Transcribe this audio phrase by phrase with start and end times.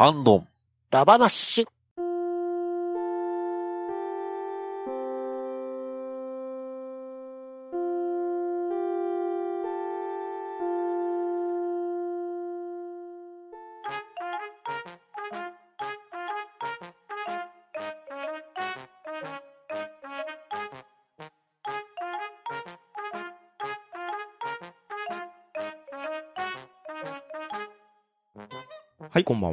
[0.00, 0.48] ハンドン。
[0.88, 1.18] ダバ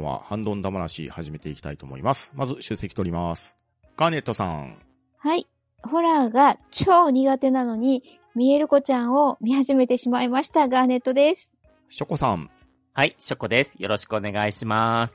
[0.08, 0.22] は。
[0.24, 2.32] ハンドンダ話始めていきたいと思います。
[2.34, 3.56] まず、出席取ります。
[3.96, 4.78] ガーネットさん。
[5.18, 5.46] はい。
[5.82, 10.68] ホラーが超苦手なのに、見える子ちゃんを見始めてしまいました。
[10.68, 11.52] ガーネットです。
[11.88, 12.50] ショコさん。
[12.94, 13.74] はい、ショコです。
[13.78, 15.14] よろしくお願いします。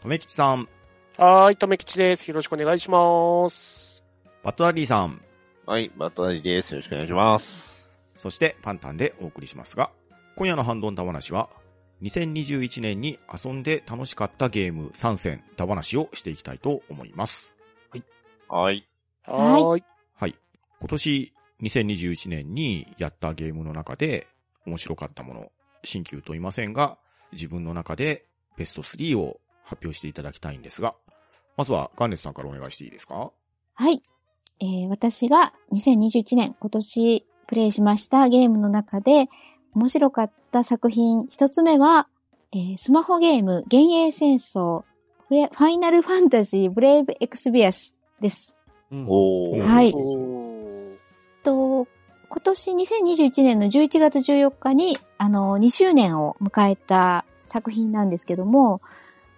[0.00, 0.68] とめきちさん。
[1.16, 2.28] はーい、とめきちです。
[2.28, 4.04] よろしくお願いします。
[4.42, 5.20] バットダディさん。
[5.66, 6.72] はい、バットダディです。
[6.72, 7.88] よろしくお願いします。
[8.16, 9.90] そして、パンタンでお送りしますが、
[10.36, 11.48] 今夜のハンドンダ話は、
[12.02, 17.52] 2021年に遊んで楽しかったゲーム3選、ダ話をしていきたいと思います。
[18.48, 18.86] はい。
[19.26, 19.84] はーい。
[20.14, 20.34] はい。
[20.80, 24.26] 今年、2021年にやったゲームの中で、
[24.66, 25.52] 面白かったもの、
[25.84, 26.98] 新旧と言いませんが、
[27.32, 30.94] 自分の中でベスト3を発表していただきたいんですが、
[31.56, 33.32] まずはガンネツさんからお願いしていいですか？
[33.74, 34.02] はい。
[34.60, 39.28] えー、私が2021年、今年プレイしましたゲームの中で、
[39.74, 42.08] 面白かった作品、一つ目は、
[42.52, 44.84] えースマホゲーム、幻影戦争、
[45.28, 48.54] フレファイナルファンタジー、ブレイブエクスビアスです。
[48.90, 49.62] おー。
[49.62, 49.94] はい
[51.42, 51.86] と、
[52.28, 58.80] 今年2021年の11月14日に、あの、2周年を迎えた作品なんですけども、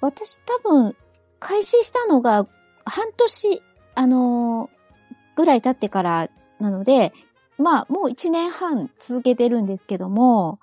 [0.00, 0.96] 私多分、
[1.39, 2.46] 開始したのが
[2.84, 3.62] 半年、
[3.94, 4.70] あの、
[5.36, 6.28] ぐらい経ってから
[6.61, 7.12] なので、
[7.62, 10.58] まあ、もう1年半続けてるんですけども、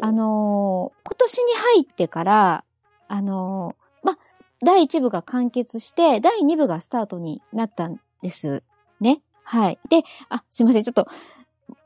[0.00, 2.64] あのー今年に入ってから、
[3.08, 4.18] あのーま、
[4.64, 8.64] 第1部が完結して、第2部がスタートになったんです。
[9.00, 9.22] ね。
[9.44, 9.78] はい。
[9.88, 10.82] で、あ、すいません。
[10.82, 11.06] ちょっと、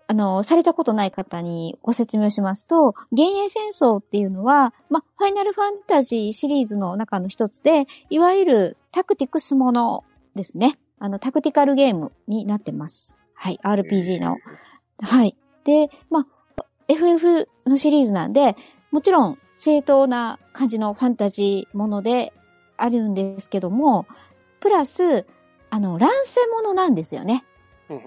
[0.09, 10.79] あのーされたことない方にご説明をしますと、幻影戦争っていうのは、ま、ファイナルファンタジーシリーズの中の一つで、いわゆるタクティクスものですね。
[10.99, 13.19] あの、タクティカルゲームになってます。
[13.37, 13.61] はい。
[13.63, 14.39] RPG の。
[14.99, 15.37] はい。
[15.65, 16.27] で、ま
[16.59, 18.57] あ、FF のシリーズなんで、
[18.91, 22.33] もちろん正当な感じのファンタジーもので
[22.77, 24.07] あるんですけども、
[24.61, 25.27] プラス、
[25.71, 27.45] あの、乱世ものなんですよね
[27.91, 28.03] うん。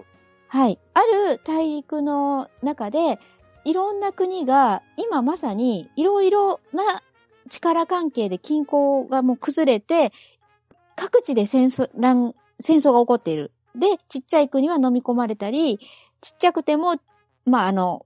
[0.48, 0.80] はい。
[0.94, 3.20] ある大陸の中で、
[3.66, 7.04] いろんな国が今まさにいろいろな
[7.50, 10.12] 力関係で均衡がもう崩れて、
[10.96, 13.52] 各地で戦争、乱、戦争が起こっている。
[13.76, 15.80] で、ちっちゃい国は飲み込まれたり、
[16.22, 16.96] ちっちゃくても、
[17.46, 18.06] まあ、あの、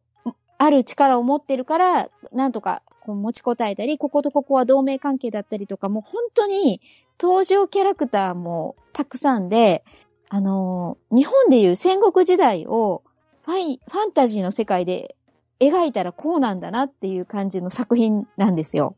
[0.57, 6.81] ある力を持ってるから、なんとかこう持ちこたえたり、こことここは同盟関係だったりとか、もう本当に
[7.19, 9.83] 登場キャラクターもたくさんで、
[10.29, 13.03] あのー日本でいう戦国時代を
[13.45, 15.15] ファイ、ファンタジーの世界で
[15.59, 18.95] 描いたらこうなんだなっていう感じの作品なんですよ。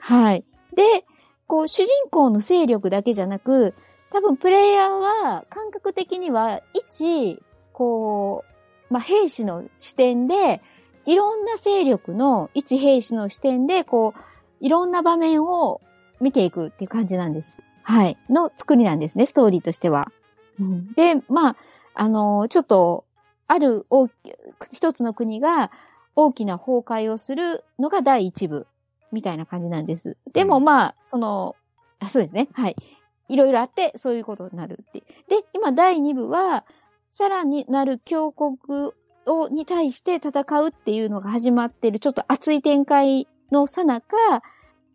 [0.00, 0.44] はい。
[0.74, 1.04] で、
[1.46, 3.74] こう、主人公の勢力だけじゃなく、
[4.10, 7.42] 多分プレイヤーは感覚的には、一、
[7.72, 8.44] こ
[8.90, 10.62] う、まあ、兵士の視点で、
[11.06, 14.20] いろんな勢力の一兵士の視点で、こう、
[14.60, 15.80] いろんな場面を
[16.20, 17.62] 見ていくっていう感じなんです。
[17.82, 18.18] はい。
[18.28, 20.10] の作りなんですね、ストーリーとしては。
[20.60, 21.56] うん、で、まあ、
[21.94, 23.04] あのちょっと、
[23.46, 24.12] ある大き、
[24.70, 25.70] 一つの国が
[26.14, 28.66] 大きな崩壊をするのが第一部。
[29.12, 30.16] みたいな感じなんです。
[30.32, 31.56] でもうんまあ、その、
[31.98, 32.48] あ、そうですね。
[32.52, 32.76] はい。
[33.28, 35.00] いろいろあって、そういうことになるって。
[35.00, 36.64] で、今第2部は、
[37.10, 38.92] さらになる強国
[39.26, 44.42] を、に対して戦うっていうのが始まってる、ちょっと熱い展開のさなか、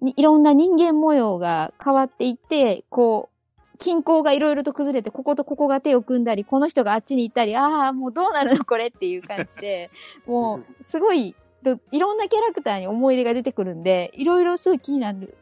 [0.02, 3.34] にいろんな人間模様が変わっていって、こう、
[3.80, 9.90] 均衡がいろいろと崩れて、こことここが手を組んだり、この人があっちに行ったり、ああ、もうどうなるのこれっていう感じで、
[10.28, 15.38] もう、すごい、といろんなキャラクターに思い入れが出てくるんで、いろいろすごい気になる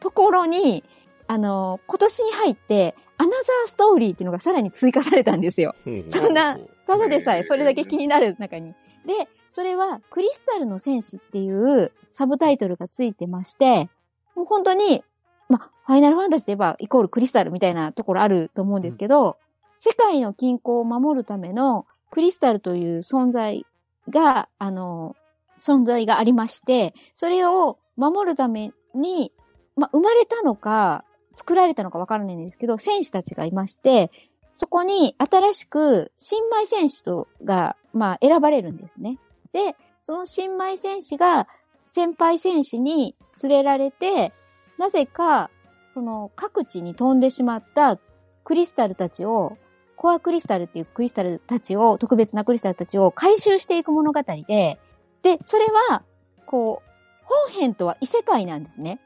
[0.00, 0.84] ところに、
[1.32, 5.74] あの、今年に入って、アナザーストーリーっていうのがさらに追加されたんですよ。
[6.10, 8.74] そんな、ただでさえそれだけ気になる中に。
[9.06, 13.88] で、それは、クリスタルの戦士っていうサブタイトルがついてまして、
[14.34, 15.02] もう本当に、
[15.48, 19.38] ま、ファイナルファンタジーといえばイコールクリスタルみたいなところあると思うんですけど、
[19.78, 23.64] 世界の均衡を守るためのクリスタルという存在
[24.10, 25.16] が、あの、
[25.58, 29.32] 存在がありまして、それを守るために、
[29.76, 34.10] ま、生まれたのか、作られたのかわからないんですけど、戦士たちがいまして、
[34.52, 39.18] そこに新しく新米戦士とが、まあ、選ばれるんですね。
[39.52, 41.48] で、その新米戦士が
[41.86, 44.32] 先輩戦士に連れられて、
[44.78, 45.50] なぜか、
[45.86, 47.98] その各地に飛んでしまった
[48.44, 49.56] クリスタルたちを、
[49.96, 54.80] コアクリスタルっていうクリスタルたちを、特別なクリスタルたちを回収していく物語で、
[55.22, 56.02] で、それは、
[56.46, 56.92] こう、
[57.24, 59.00] 本編とは異世界なんですね。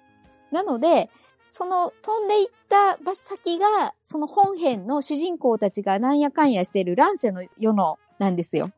[0.52, 1.10] なので、
[1.56, 8.72] その飛んでいった場所先が、その本編の主人公たちがなんやかんやしている乱世の世のなんですよ。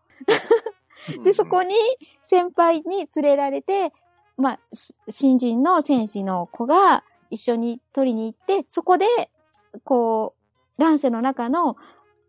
[1.25, 1.75] で、そこに
[2.23, 3.93] 先輩に連れられて、
[4.37, 9.07] まあ、し新人の戦士の子が一緒に取りに行って、そこで、
[9.83, 10.37] こ
[10.79, 11.77] う、乱世の中の、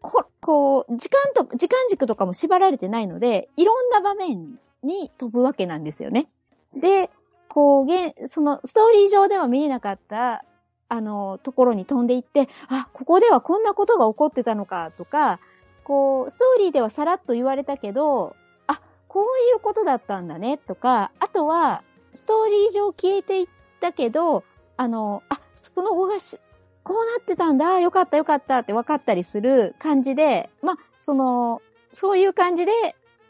[0.01, 6.25] ここう、時間と、時間軸とかも縛られてないので、いろんな場面に飛ぶわけなんですよね。
[6.73, 7.11] で、
[7.49, 10.45] こう、げんその、ストーリー上では見えなかった、
[10.87, 15.39] あの、ところに飛んでいって、あ、ここではこんなことが起こってたのか、とか、
[15.83, 18.35] こう、ストーリーではさらっと言われたけど、
[18.67, 23.47] あ、こういうことだったんだね、とか、あとは、ストーリー上消えていっ
[23.79, 24.43] たけど、
[24.77, 26.39] あの、あ、その後がし、
[26.83, 31.61] こうなってたんだ、よかったよかったって分かったりする感じで、まあ、その、
[31.91, 32.71] そういう感じで、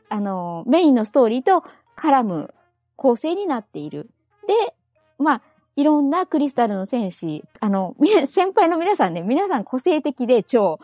[0.10, 1.64] あの、メインのストーリーと
[1.98, 2.54] 絡む
[3.00, 4.10] 構成になっている。
[4.46, 4.76] で、
[5.18, 5.42] まあ、
[5.78, 10.80] いろんなクリスタルの戦士、あの、み 先輩の皆さんね、皆さん個性的で超、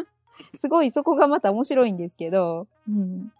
[0.56, 3.32] すごいそこがまた面白いんですけど、うん。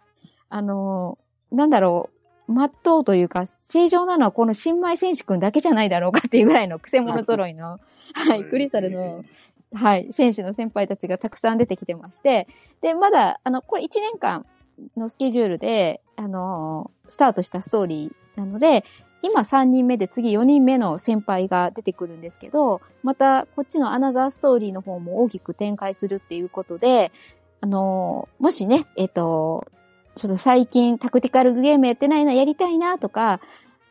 [0.49, 1.19] あの、
[1.51, 2.09] なんだろ
[2.47, 7.79] う、まっとうというか、正常なのはこの新米戦士くんだけじゃないだろうかっていうぐらいの癖者揃いの、
[8.27, 9.23] はい、クリスタルの、
[9.71, 12.47] はい、戦士の先輩たちがたくさん出てきてまして、
[12.81, 14.47] で、まだ、あの、これ1年間
[14.97, 18.83] のスケジュールで、あの、スタートしたストーリーなので、
[19.21, 27.11] 今3人目で次4人目の先輩が出てくるんですけど、またこっちのアナザーストーリーの方も大きく展開するっていうことで、
[27.61, 29.65] あの、もしね、えっ、と、
[30.15, 33.41] ちょっと最近タクティカルゲームやってないな、やりたいなとか、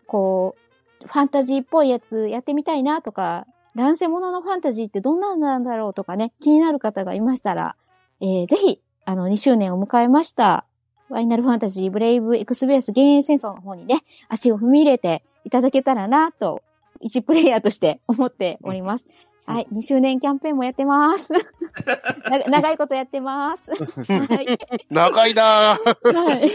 [0.06, 0.54] こ
[1.02, 7.76] う、ファンタジーっぽいやつやってみたいなとか、乱世者のファンタジーってどんなんなんだろうとかね、気になる方がいましたら、
[8.20, 10.64] えーぜひ、あの、2周年を迎えました、
[11.08, 16.62] ファイナルファンタジーブレイブエクスベース幻影戦争の方にね、足を踏み入れていただけたらなと、
[17.00, 19.06] 一プレイヤーとして思っております。
[19.46, 21.32] はい、2周年キャンペーンもやってます。
[21.32, 23.70] な 長いことやってます。
[23.74, 24.58] はい。
[24.90, 26.50] 長いなぁはい。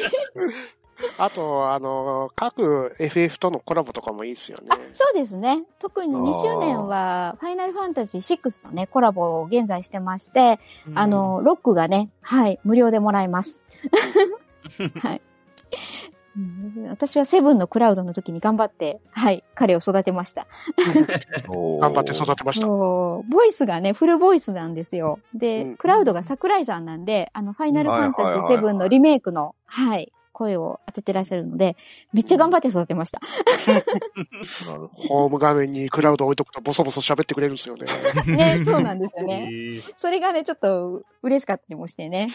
[1.18, 4.68] あと、あの、各 FF とのコラボとかもいいですよね。
[4.69, 5.63] あ、そうですね。
[5.80, 10.60] 特に2周年は、ファイナルファンタジー6とね、コラボを現在してまして、
[10.96, 13.66] あの、ロックがね、はい、無料でもらえます。
[15.00, 15.21] はい。
[16.38, 20.48] うん私はセブンのクラウドの時に頑張って、はい、彼を育てました。
[21.50, 22.68] 頑張って育てました。
[22.68, 25.19] ボイスがね、フルボイスなんですよ。
[25.33, 31.75] で、うんクラウドが桜井さんなんで、あの、ファイナルファンタジーはいはいはいはい7のリメイクの、はい、声を当ててらっしゃるので、
[32.13, 33.19] めっちゃ頑張って育てました。
[34.94, 37.86] ホーム画面にクラウド置いとくとボソボソ喋ってくれるんですよね。
[38.25, 39.48] ね、そうなんですよえね。
[39.50, 42.30] ーそれがね、ちょっと嬉しかったりもしてね。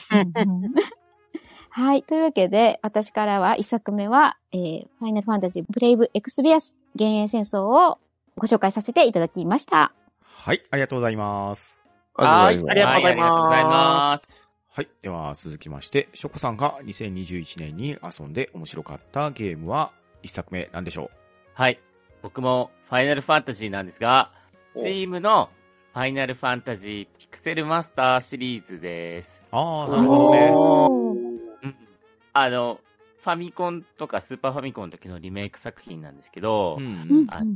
[1.76, 2.04] はい。
[2.04, 7.98] というわけで、私からは一作目は、えー、ファイナルファンタジーブレイブエクスビアス幻影戦争を
[8.36, 9.92] ご紹介させていただきました。
[10.22, 11.80] はい、ありがとうございます。
[12.14, 14.44] はいあありがとうございますはありがとうございます。
[14.70, 14.88] はい。
[15.02, 19.90] では、続きまして、ショコさんが2021年に遊んで面白かったゲームは、
[20.22, 21.10] 一作目なんでしょ
[21.54, 21.80] はい。
[22.22, 24.30] 僕もファイナルファンタジーなんですが、
[24.76, 25.50] おチームの
[25.92, 29.42] ファイナルファンタジーピクセルマスターシリーズです。
[29.52, 31.03] うああ、なるほどね。
[32.34, 32.80] あの、
[33.22, 36.88] ファミコンとかスーパーファミコンの時のリメイク作品なんですけど、うんう
[37.22, 37.54] んあの、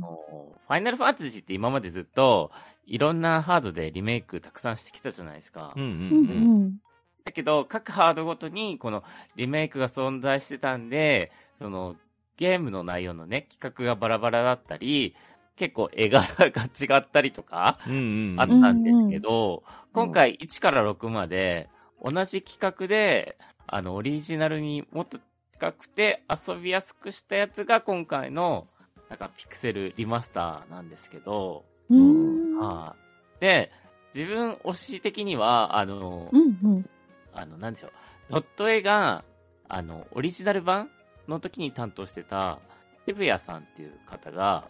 [0.67, 2.49] ファイナルファンタジーって今までずっと、
[2.87, 5.73] いろんなハードでリメイクたくさんしてきたじゃないですか。
[5.75, 5.83] うん。
[5.83, 6.77] うんうんううんん。
[7.23, 9.03] だけど、各ハードごとに、この
[9.35, 11.95] リメイクが存在してたんで、その、
[12.37, 15.13] ゲームの内容のね、企画がバラバラだったり、
[15.55, 17.99] 結構絵柄が違ったりとか、うんうん
[18.31, 18.41] うん。
[18.41, 21.69] あったんですけど、今回1から6まで、
[22.01, 23.37] 同じ企画で、
[23.71, 25.19] あの、オリジナルにもっと
[25.53, 28.67] 近くて遊びやすくしたやつが今回の、
[29.09, 32.57] なんかピクセルリマスターなんですけど、うん。
[32.59, 32.95] は
[33.37, 33.41] い。
[33.41, 33.71] で、
[34.13, 36.89] 自分推し的には、あの、うんうん。
[37.33, 37.91] あの、なんでしょう。
[38.29, 39.23] ドット絵が、
[39.67, 40.89] あの、オリジナル版
[41.27, 42.59] の時に担当してた、
[43.07, 44.67] 渋谷さんっていう方が、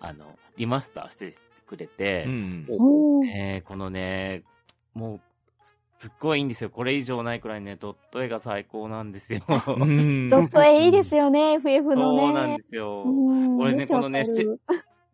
[0.00, 1.34] あの、リマスターして
[1.66, 4.44] くれて、うんおーえーこのね、
[4.92, 5.20] もう、
[6.04, 6.70] すすっごいいいんですよ。
[6.70, 9.40] これ以上ないくらいね、ドット絵が最高なんですよ。
[9.48, 10.28] うん。
[10.28, 12.26] ドット絵いいですよね、FF のね。
[12.26, 13.04] そうなんですよ。
[13.06, 14.24] うんこれねこのね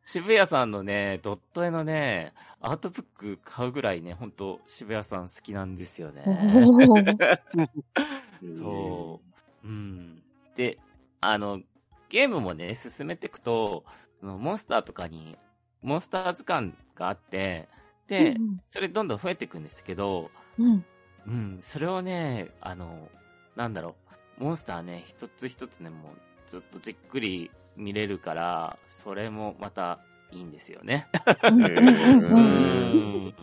[0.04, 6.24] 渋谷さんのね、ドット絵のね、アートブック買うぐらいね、ほんと渋谷さん好きなんですよね。
[8.56, 9.20] そ
[9.62, 9.68] う。
[9.68, 10.20] うん。
[10.56, 10.78] で、
[11.20, 11.60] あの、
[12.08, 13.84] ゲームもね、進めていくと、
[14.20, 15.36] モンスターとかに
[15.82, 17.68] モンスター図鑑があって、
[18.08, 20.84] で、うんそれどんどん増えていくんですけど、うん。
[21.26, 23.08] うん、それをね、あの、
[23.56, 23.96] なんだろ
[24.38, 26.12] う、モンスターね、一つ一つね、もう
[26.46, 31.08] ずっとじっくり見れるから、それもまたいいんですよね。
[31.50, 33.34] うん。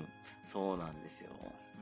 [0.44, 1.30] そうなんですよ。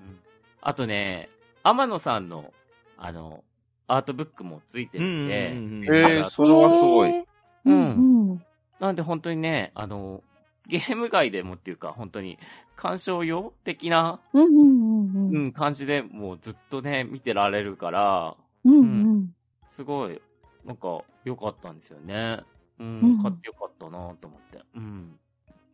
[0.07, 0.19] うん
[0.67, 1.29] あとね、
[1.61, 2.51] 天野さんの、
[2.97, 3.43] あの、
[3.87, 7.19] アートブックもついてるんで、うんうんうんうんえー、それはすごい。
[7.19, 7.25] う
[7.65, 8.45] うんん。
[8.79, 10.23] なんで本当にね、あの、
[10.67, 12.37] ゲーム外でもっていうか、本当に、
[12.75, 14.43] 鑑賞用的な、うん。
[14.43, 15.29] うん。
[15.29, 15.35] うん。
[15.35, 18.73] うん、感じでもうずっとね、見てられるから、うん。
[18.73, 19.35] うん。
[19.69, 20.21] すごい、
[20.65, 22.39] なんか、良かったんですよね。
[22.79, 24.61] うん、うん買ってよかったなと思って。
[24.75, 25.19] うん。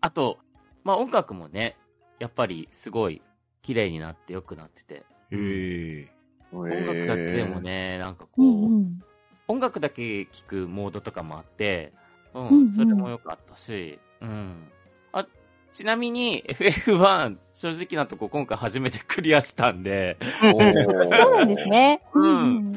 [0.02, 0.40] あと、
[0.84, 1.76] まあ音楽もね、
[2.20, 3.22] やっぱりすごい
[3.62, 6.12] 綺麗になって良くなってて、へえ。
[6.52, 9.02] 音楽だけでもね、なんかこうう、ん。
[9.48, 11.94] 音楽だけ聴くモードとかもあって、
[12.34, 14.68] うん、うんうんそれも良かったし、うん。
[15.14, 15.28] あ、
[15.72, 22.02] ちなみに FF1、正直なとこ今回初めてクリアしたんで、そうなんですね。
[22.14, 22.74] うん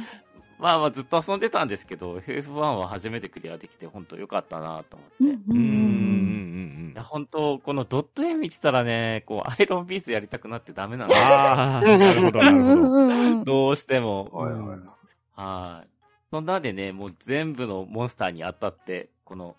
[0.59, 5.15] まあまあずっと遊んでたんですけど、FF1 は初めてクリアできて本当良かったなと思って。
[5.21, 5.31] うん。
[5.49, 11.27] うんうんうんいや、本当このドット絵見てたらね、こう、アイロンビーズやりたくなってダメなんですよ。
[11.27, 12.89] ああ、なるほど、なるほど。
[12.89, 13.45] うん。
[13.45, 14.31] どうしても。
[14.33, 14.89] はいはいうん
[15.37, 15.89] はい。
[16.31, 19.57] そんなんでね、もう全部のモンスターに当たって、この、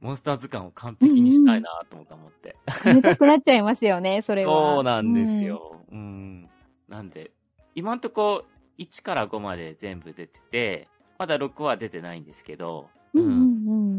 [0.00, 2.56] モンスター図鑑を完璧にしたいなと思って。
[2.86, 4.74] 見たくなっちゃいますよね、 それは。
[4.76, 5.84] そうなんですよ。
[5.90, 6.48] うん。
[6.88, 7.32] なんで、
[7.74, 8.44] 今んとこ
[8.78, 10.88] 1から5まで全部出てて、
[11.18, 13.24] まだ6は出てないんですけど、うん。
[13.24, 13.30] うん。
[13.30, 13.34] う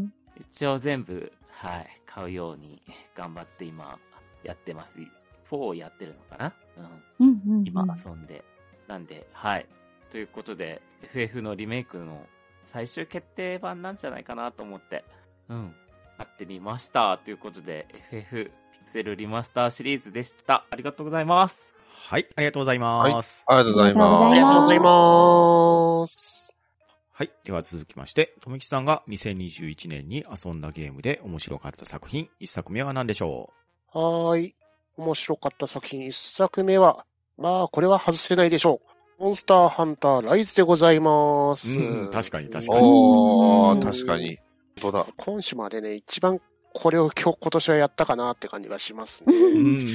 [0.04, 0.12] ん。
[0.40, 2.82] 一応全部、はい、買うように
[3.14, 3.98] 頑張って今、
[4.42, 4.98] やってます。
[5.50, 6.54] 4をやってるのかな？
[7.20, 7.26] うん。
[7.28, 7.58] うん。
[7.58, 7.64] うん。
[7.64, 8.44] 今遊んで。
[8.88, 9.66] なんで、はい。
[10.10, 12.26] ということで、FF のリメイクの
[12.64, 15.04] 最終決定版なんじゃないかなと思って、
[15.48, 15.74] うん、買
[16.32, 17.18] ってみました。
[17.18, 20.64] ということで、FF ピクセルリマスターシリーズでした。
[20.70, 21.72] ありがとうございます。
[22.10, 23.44] はい、ありがとうございます。
[23.46, 24.32] ありがとうございありがとうございます。
[24.32, 26.56] ありがとうございます。
[27.12, 27.30] はい。
[27.44, 33.50] では続きまして、とめきさんが2021年に遊んだゲームで面白かった作品、一作目は何でしょ
[33.92, 34.54] はーい。
[34.96, 37.04] 面白かった作品一作目は、
[37.38, 38.80] まあ、これは外せないでしょ
[39.20, 39.22] う。
[39.22, 41.78] モンスターハンターライズでございます。
[41.78, 44.38] うん確かに確かにおー、うん確かに。
[44.80, 45.06] 本当だ。
[45.16, 46.40] 今週までね、一番
[46.74, 49.32] これを今日、今年はやったかなって感じがしますね。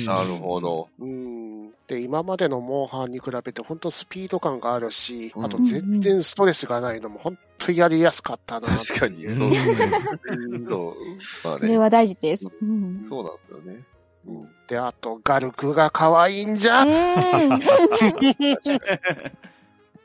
[0.05, 0.61] なるほ。
[0.61, 0.89] ど。
[0.99, 1.71] うん。
[1.87, 8.77] で、今までのモンハンに比べて本当スピード感があるし、うんあと全然ストレスがないのも本当にやりやすかったな。
[8.77, 9.25] 確かに。
[9.25, 9.75] うんそうですね。
[10.27, 10.95] うんそう。
[11.47, 11.77] まあそれね。
[11.79, 12.47] は大事です。
[12.61, 13.03] うん。
[13.07, 13.83] そうなんですよね。
[14.27, 14.49] うん。
[14.67, 16.83] で、あと、ガルクが可愛いんじゃ。
[16.83, 16.89] うん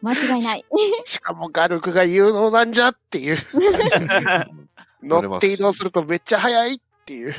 [0.03, 0.65] 間違いない。
[1.05, 3.37] しかもガルクが有能なんじゃっていう。
[5.03, 7.35] 乗って移動するとめっちゃ速いっていう。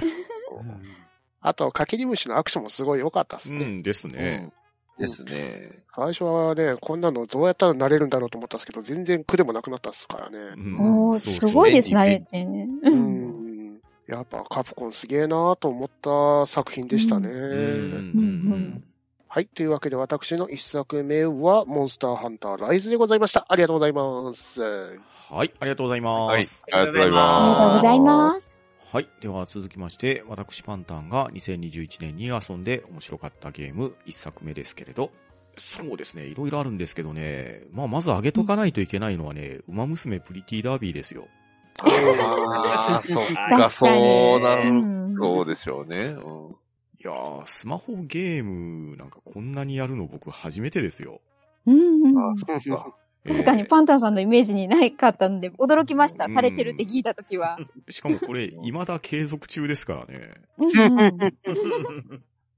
[1.42, 3.66] あと、かけり虫のアクションもすごい良かったですね。
[3.66, 4.54] うんですね。
[4.98, 5.84] ですね。
[5.90, 10.38] 最初はね、こんなのどうやったらなれるんだろうと思ったんですけど、全然苦でもなくなったですからね。
[10.56, 12.68] うんおすごいですね、あれってね。
[12.84, 12.90] う。
[12.90, 13.80] ん。
[14.08, 17.30] やっぱカプコンすげえなーと思った作品でしたね。
[17.30, 18.84] うんうんうん
[19.34, 19.48] はい。
[19.48, 23.48] というわけで私の一作目は、モンスターハンターライズでございました。
[23.50, 24.62] ありがとうございます。
[24.62, 26.42] はい、ありがとうございはい。
[26.42, 26.64] ます。
[26.72, 27.18] ありがとうございありま
[27.56, 28.60] がとうございます。
[28.92, 29.10] はい。
[29.22, 35.10] では続きまして、私パンタンが2021年に遊んで面白かったゲーム一作目ですけれど、
[35.58, 41.28] そうですね、いろいろあるんですけどね、まあまず挙げとかないといけないのはね、馬娘プリティダービーですよ。
[41.76, 41.82] す。
[42.22, 43.88] ああ、そっか、 そ。
[43.88, 46.02] うなうんん、そうでしょうね。
[46.02, 46.56] うん
[47.04, 51.20] いやー、スマホゲームなんかこんなにやるの僕初めてですよ。
[51.66, 52.96] うんうんああ、そっか。
[53.26, 56.26] 確かにパンタンさんのイメージにないかったんで、驚きました。
[56.26, 57.58] うんされてるって聞いたときは。
[57.90, 60.34] しかもこれ、 未だ継続中ですからね。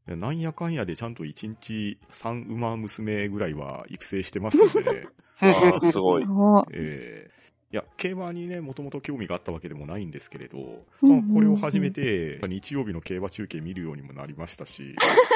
[0.07, 5.07] うん なんやかんやでちゃんと1日3馬娘ぐらいは育成してますんでね。
[5.39, 6.25] ああ、すごい。
[6.27, 7.44] おええ
[7.75, 14.95] いや、競馬にね、もともと興味があったわけでもないんですけれど、うんうんうんまあ、これを始めて、日曜日の競馬中継見るようにもなりましたし、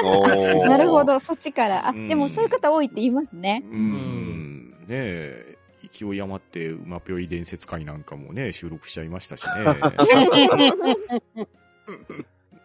[0.66, 1.04] なるほ。
[1.04, 1.86] ど、そっちから。
[1.86, 3.62] あ、うんでもそういう方多いって言いますね。
[3.70, 5.58] うん、ねえ、
[5.92, 9.52] 勢い余って馬ぴょい伝説会なんかもね、収録しちゃいましたしね。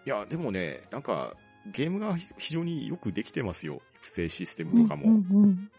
[0.07, 1.35] いや、でもね、なんか、
[1.73, 3.81] ゲームが非常によくできてますよ。
[3.97, 5.07] 育成システムとかも。
[5.07, 5.69] うんうん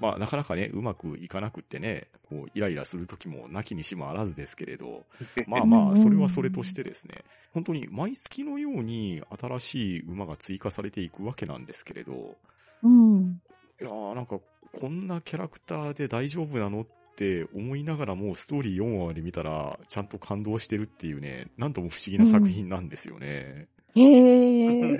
[0.00, 5.04] まあ、なかなかね、うまくいかなくってね、こう、イライラするときもなきにしもあらずですけれど、
[5.46, 12.36] まあまあ、それはそれとしてですね、本当に毎月のように新しい馬が追加されていくわけなんですけれど、
[12.82, 13.40] うん。
[13.80, 14.40] いやーなんか、
[14.80, 23.68] こんなキャラクターで大丈夫なのっって思いながらもストーリー4話まで見たら、ちゃんと感動してるっていうね、なんとも不思議な作品なんですよね。
[23.94, 24.98] へえ。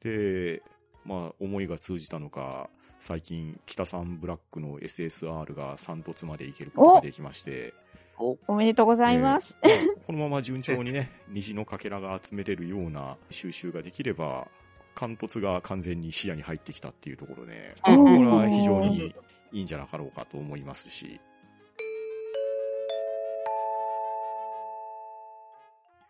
[0.00, 0.62] で、
[1.06, 2.68] まあ、思いが通じたのか、
[3.00, 7.72] 最近、北さんブラックの SSR が3突までいけることができまして、
[8.18, 8.54] お。
[8.54, 9.56] めでとうございます。
[9.62, 14.48] えーまあこのまま順調にね、 虹のかけらが集めれるような収集ができれば、
[14.94, 18.04] 貫突が完全に視野に入ってきたっていうところで、うん。
[18.04, 19.14] これは非常に
[19.52, 21.20] いいんじゃなかろうかと思いますし、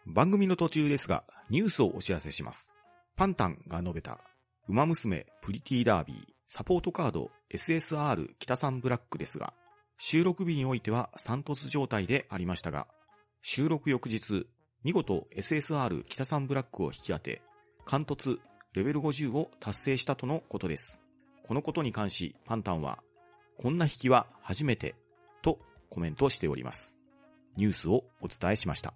[0.06, 2.72] 番組の途中ですが、ニュースをお知らせします。
[3.14, 4.18] パンタンが述べた、
[4.68, 9.52] ウマ娘プリティダービー、サポートカード SSR 北三ブラックですが、
[9.98, 12.88] 収録日においては三突状態でありましたが、
[13.40, 14.48] 収録翌日、
[14.82, 17.40] 見事 SSR 北三ブラックを引き当て、
[17.84, 18.38] 貫突
[18.74, 20.98] レベル50を達成したとのことです。
[21.46, 22.98] このことに関し、パンタンは、
[23.56, 24.96] こんな引きは初めて、
[25.42, 26.98] とコメントしております。
[27.56, 28.92] ニュースをお伝えしました。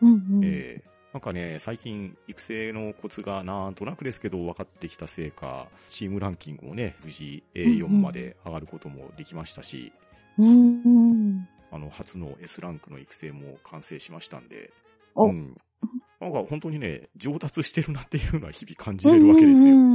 [0.00, 9.92] うんうんえーなんかね、最近育成のコツがなんとなくですけど分かってきたせいか、チームランキングもね、無事 A4 まで上がることもできましたし、
[10.38, 14.72] うんうんあの、初の S ランクの育成も完成しましたんで、
[15.14, 15.56] おうん。
[16.20, 19.74] なんか本当にね、上達してるなっていうのは日々感じれるわけですよ。
[19.74, 19.91] うんうん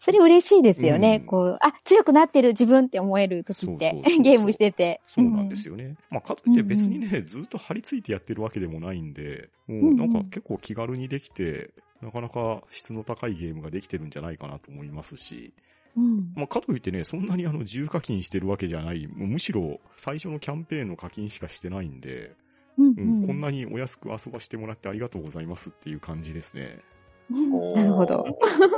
[0.00, 1.18] それ嬉しいですよね。
[1.20, 5.02] うんこう、あ、強くなってる自分って思える時ってそうそうそう ゲームしてて。
[5.04, 5.94] そうなんですよね。
[6.08, 15.52] まあ、かといって別にね、ずっと張り付いてやってるわけでもないんで、もうなんか結構気軽にできて、なかなか質の高いゲームができてるんじゃないかなと思いますし、
[15.94, 16.32] うん。
[16.34, 22.34] まあ、かといってね、そんなにあの、重課金してるわけじゃない、むしろ最初のキャンペーンの課金しかしてないんで、
[22.78, 22.90] うんう
[23.24, 26.78] ん、こんなにお安く遊ばしてもらってありがとうございますっていう感じですね。
[27.30, 28.24] う んなるほど。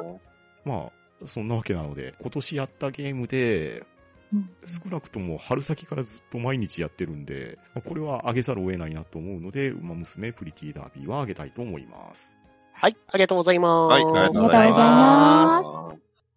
[0.65, 0.93] まあ、
[1.27, 3.85] そんなわけなので、今年やったゲームで、
[4.33, 12.39] うん少なくとも春先からずっと毎日やってるんで、これは上げざるを得ないなと思うので、馬娘プリティダービーは上げたいと思います。
[12.73, 13.93] はい、ありがとうございます。
[13.93, 14.77] はい、ありがとうございま。
[14.77, 15.69] ます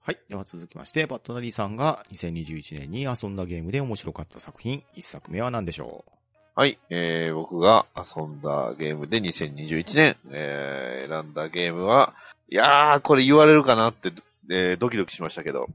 [0.01, 0.19] はい。
[0.29, 6.05] では続きまして、バットナリーさんが2021年に遊んだゲームで面白かった作品、一作目は何でしょ
[6.53, 12.13] はい、えー、僕が遊んだゲームで2021年、えー、選んだゲームは、
[12.49, 14.11] いやー、これ言われるかなって、
[14.51, 15.67] えー、ドキドキしましたけど、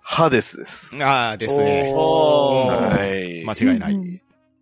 [0.00, 0.96] ハデスです。
[0.96, 1.92] うああ、ですね。
[1.94, 3.44] おーはい。
[3.44, 3.94] 間違いない。
[3.94, 4.20] うん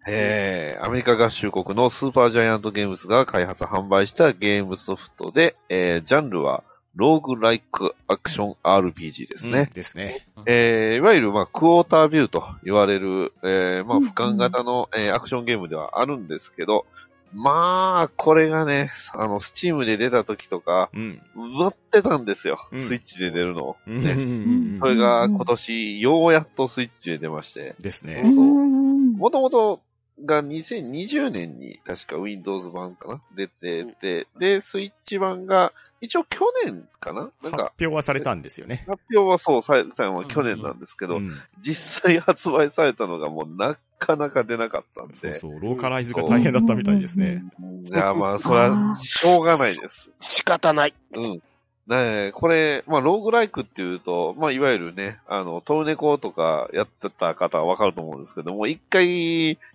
[0.08, 6.62] えー、アメリカ合衆国のスーパージャイアントゲームズが開発販売したゲームソフトで、えー、ジャンルは、
[6.94, 9.66] ローグライクアクション RPG ですね。
[9.68, 10.26] うんですね。
[10.46, 16.86] えー、いわゆる、まあ、クォータービューと言われる、えー、まあ、うん俯瞰型の、えーアクションゲームではあるんですけど、
[17.32, 21.20] まあ、これがね、あの、スチームで出た時とか、うん。
[21.34, 22.68] 待ってたんですよ。
[22.72, 22.88] うん。
[22.88, 23.76] スイッチで出るのを。
[23.86, 24.02] うん。
[24.02, 24.12] ね。
[24.12, 24.78] うん。
[24.80, 28.22] それが今年、ようやっとスイッチで出まして、ですね。
[28.22, 29.82] もともと
[30.24, 33.22] が2020年に確か Windows 版かな？
[33.34, 37.20] 出てて、で、スイッチ版が一応去年かな？
[37.20, 38.84] なん発か、表はされたんですよね。
[38.86, 41.34] 発表はそうされたのは去年なんですけど、うん。
[41.60, 45.16] 実際発売されたのがもうなかなか出なかったんで。
[45.16, 47.42] そうそう、ローカライズが大変だったみたいですね。
[47.84, 50.10] いや、まあ、それはしょうがないです。
[50.20, 50.94] 仕方ない。
[51.14, 51.42] うん。
[51.86, 59.06] ねえ、これ、まあ、ローグライクっていうと、まあ、いわゆるね、あの、トルネコとかやってた方はわかると思うんですけども、一回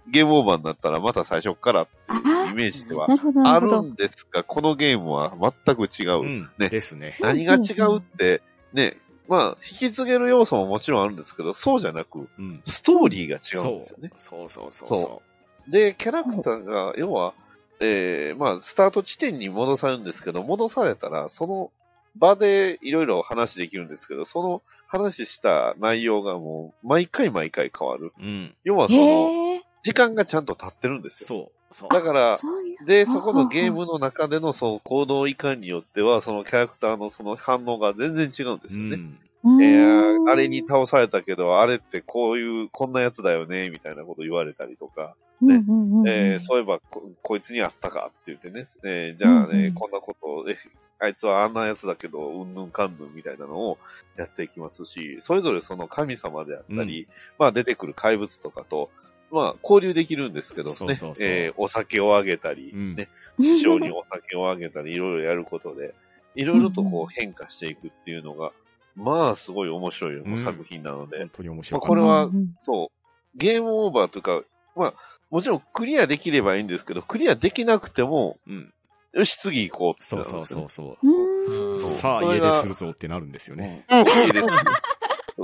[0.10, 3.08] ゲームオーバーになったらまた最初からっていうイメージでは
[3.46, 3.60] あ。
[3.62, 5.34] るんですが、このゲームは
[5.66, 6.24] 全く違う。
[6.24, 6.50] うん。
[6.58, 7.16] ねですね。
[7.22, 8.42] 何が違うって、
[8.74, 8.98] ね、
[9.32, 12.62] まあ、引き継げる要素ももちろんあるんですけど、そうじゃなく、うん。
[12.66, 14.12] ストーリーが違うんですよね。
[14.18, 15.22] そうそうそうそそ
[15.68, 17.34] うで、キャラクターが、要は、
[17.80, 21.72] えー、まあ、スタート地点に戻されるんですけど、戻されたら、その
[22.18, 28.12] 場でいろいろ話できるんですけど、その話した内容がもう、毎回毎回変わる。
[28.20, 28.22] う。
[28.22, 28.54] うん。
[28.66, 29.62] 要はその。
[29.82, 31.28] 時間がちゃんと経ってるんですよ。
[31.28, 31.61] そう。
[31.72, 31.90] そう。
[31.90, 32.38] だから。
[32.86, 38.96] で、そこのゲームの中でのその行動いかんによっては、そのキャラクターのその反応が全然違うんですよね。
[38.96, 39.20] うん。
[39.44, 50.58] うんえー、あれに倒されたけど、あれってこういう、こんなやつだよね、みたいなこと言われたりとか、ねうんうんうんえーそういえばこ、こいつにあったかって言ってね、えーじゃあね、うんうんこんなことを、え
[51.00, 53.80] あいつはあんなやつだけど、うんぬんかんぬんみたいなのを
[54.18, 57.08] やっていきますし、それぞれその神様であったり、
[57.40, 58.92] まあ出てくる怪物とかと、
[59.32, 61.28] まあ交流できるんですけどね、そうそうそう。
[61.28, 62.96] えーお酒をあげたり、うん。
[62.96, 65.94] ね、師匠にお酒をあげたり、いろいろやることで、
[66.36, 68.52] いろいろとこう変化していくっていうのが、
[68.96, 70.44] まあすごい面白いうん。
[70.44, 71.88] 作品なので、本当に面白かった。
[71.90, 72.30] これは
[72.64, 74.44] そう、ゲームオーバーというか、
[74.76, 74.94] まあ、
[75.30, 78.74] もちろんクリアできればいいんですけど、クリアできなくても、うん。
[79.14, 80.24] よし、次行こうってね。
[80.24, 81.08] そうそうそう。
[81.08, 81.74] う。
[81.74, 81.80] うん。
[81.82, 83.86] さあ、家でするぞってなるんですよね。
[83.90, 84.06] うん。
[84.06, 84.42] 家で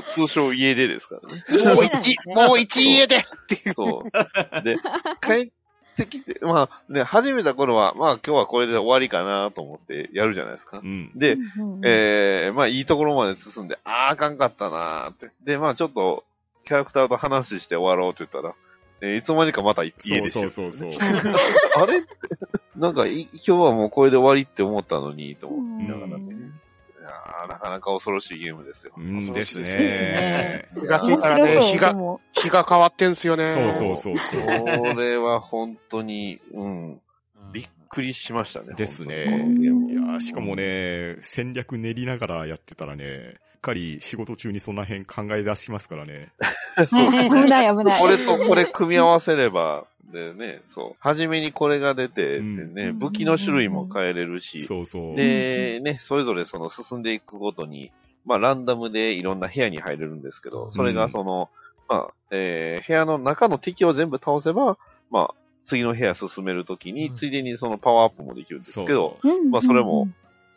[0.01, 1.75] 通称家出ですからね。
[1.75, 3.73] もう一、ね もう一家でっていう。
[3.73, 4.63] そう。
[4.63, 4.75] で、
[5.21, 5.51] 帰っ
[5.95, 10.81] てきて、まあね、始めた頃は、まあ今日はこれで終わりかなと思ってやるじゃないですかう。
[10.81, 11.11] ん。
[11.15, 15.29] で、うんうんええまあいいところまで進んで、ああ、あかんかったなーって。
[15.43, 16.23] で、まあちょっと、
[16.65, 18.53] キャラクターと話して終わろうって言ったら、
[19.01, 21.01] えーいつの間にかまた家でしそうよそうそうそう。
[21.77, 21.99] あれ？
[21.99, 22.07] って、
[22.75, 26.13] なんかい、今日はもうこれで終わりって思ったのに、と思いながらね。
[26.17, 26.66] うんい
[27.07, 28.93] やーなかなか恐ろしいゲームですよ。
[28.97, 30.69] うんですね。
[30.79, 31.95] 気がついたらね、日が
[32.33, 33.45] 日が変わってんすよね。
[33.45, 34.41] そうそうそうそう。
[34.41, 37.01] これは本当に、うん、
[37.51, 38.73] びっくりしましたね。
[38.75, 46.31] ですねいやーしかもね、戦略練りながらやってたらね、しっかり仕事中にその辺考え出しますからね。
[46.77, 47.99] 危ない危ない。
[47.99, 50.95] これとこれ組み合わせれば、でね、そう。
[50.99, 52.73] 初めにこれが出て、うん。
[52.73, 55.15] でね、武器の種類も変えれるし、そうそう。
[55.15, 57.91] で、ね、それぞれその進んでいくごとに、
[58.25, 61.49] まあランダムでいろんな部屋に入れるんですけど、それがその、
[61.89, 64.77] まあ、えー部屋の中の敵を全部倒せば、
[65.09, 65.33] まあ、
[65.65, 67.15] 次の部屋進めるときに、うん。
[67.15, 69.51] ついでにそのパワーアップもできるんですけど、そううん。
[69.51, 70.07] まあそれも、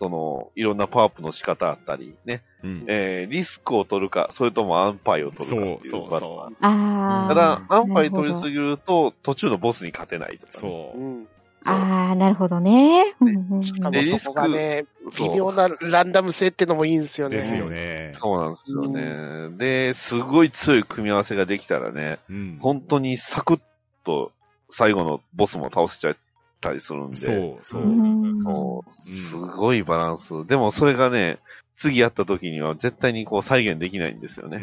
[0.00, 2.84] その、いろんなパワーアップの仕方あったり、ね、うん。
[2.88, 5.78] えーリスクを取るか、それともアンパイを取るかっていう。
[5.84, 7.28] そうそうそうああ。
[7.28, 10.48] ただ、アンパイ取りすぎると、途中のボスに勝てないとか、ね。
[10.52, 11.04] そうう。
[11.20, 11.28] ん。
[11.64, 13.14] ああ、なるほどね。
[13.20, 14.86] うんうんうんしかでもそこがね、
[15.18, 17.36] 微妙なランダム性ってのもいいんですよね。
[17.36, 18.12] ですよね。
[18.14, 19.50] そうなんですよね。
[19.58, 22.58] で、すごい強い組み合わせができたらね、うん。
[22.58, 23.60] 本当にサクッ
[24.04, 24.32] と
[24.70, 26.16] 最後のボスも倒せちゃ
[26.60, 27.86] ったりするんで、そうそうう。
[27.86, 30.46] んそうすごいバランス。
[30.46, 31.38] でもそれがね、
[31.76, 34.60] 次やった時には絶対にこう再現できないんですよね。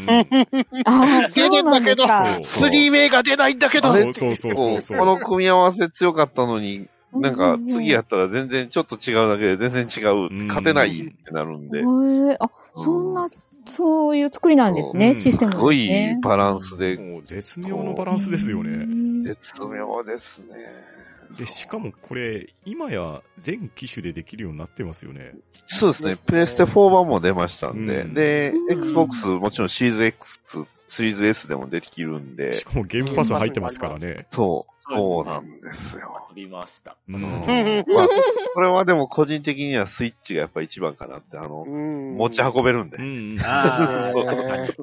[0.86, 2.26] ああ、そうなんですか。
[2.26, 5.00] そうスリーメイが出ないんだけど、そうそうそうこそうそう。
[5.00, 10.28] この組み合わせ強かったのに、なんか次やったら全然ちょっと違うだけで全然違う。
[10.30, 11.80] うん勝てないってなるんで。
[11.80, 13.28] へえあ、そんな、
[13.66, 16.20] そういう作りなんですね、うんシステムすごいね。
[16.22, 18.86] バランスで、もう絶妙のバランスですよね。
[18.86, 19.24] ね。
[19.24, 20.98] 絶妙ですね。
[21.38, 25.34] で、しかもこれ、今や全機種でできるようになってますよね。
[25.68, 26.16] そうですね。
[26.26, 30.40] プレステ4版も出ましたんで、うんで、うん Xbox もちろんシリーズ X、
[30.88, 34.26] シリーズ S でもできるんで、しかもゲームパス入ってますからね。
[34.32, 36.28] そう、そうなんですよ。
[36.30, 36.96] 遊びました。
[37.10, 38.08] うんうんまあ、
[38.54, 43.02] これはでも個人的にはスイッチがやっぱ一番かなって、あの、うん持ち運べるんでう。
[43.02, 43.38] ん。
[43.42, 44.74] あそうあ、確かに。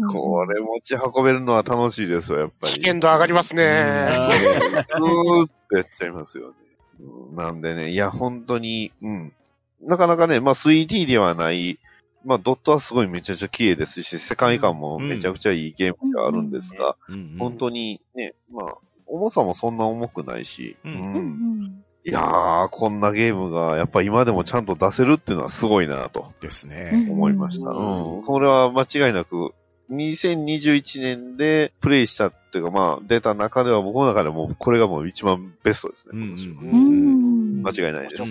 [0.00, 2.74] うんこれ持ち運べるのは楽しいですよ、やっぱり。
[2.74, 3.64] 危険度上がりますね。
[3.66, 6.54] あずーっとやっちゃいますよね。
[7.00, 9.32] うんなんでね、いや、本当に、うん。
[9.80, 11.78] なかなかね、まあ 3D ではない、
[12.24, 17.36] まあドットはすごいめちゃくちゃ綺麗ですし、世界観もめちゃくちゃいいゲームではあるんですが、うん。
[17.38, 18.74] 本当にね、まあ、
[19.06, 20.92] 重さもそんな重くないし、うん。
[20.92, 20.98] うん。
[20.98, 21.84] うんうん。
[22.04, 27.06] いやー、こんなゲームがやっぱ今でもちゃんと出せるっていうのはすごいなとですね。
[27.08, 27.70] 思いました。
[27.70, 27.78] うう
[28.18, 28.22] んん。
[28.24, 29.54] これは間違いなく、
[29.90, 36.12] 2021年でプレイしたっていうか、まあ、出た中では僕の中でもこれがもう一番ベストですね。
[36.14, 36.62] うん今年は。
[36.62, 37.60] ううん。
[37.60, 38.22] ん間違いないです。
[38.22, 38.30] 面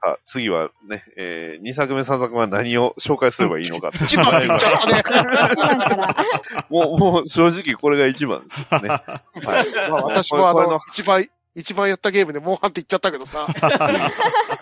[0.00, 4.04] あ次はね、えー、2作目、3作目は何を紹介すればいいのかって。
[4.04, 4.98] 一番って言っちゃったね。
[4.98, 6.16] 一番から。
[6.70, 8.88] もう、もう正直これが一番ですね。
[8.88, 9.04] は
[9.88, 9.90] い。
[9.90, 13.46] まあ私もあの、一番、一番やったゲームでモンハンって言っちゃったけどさ。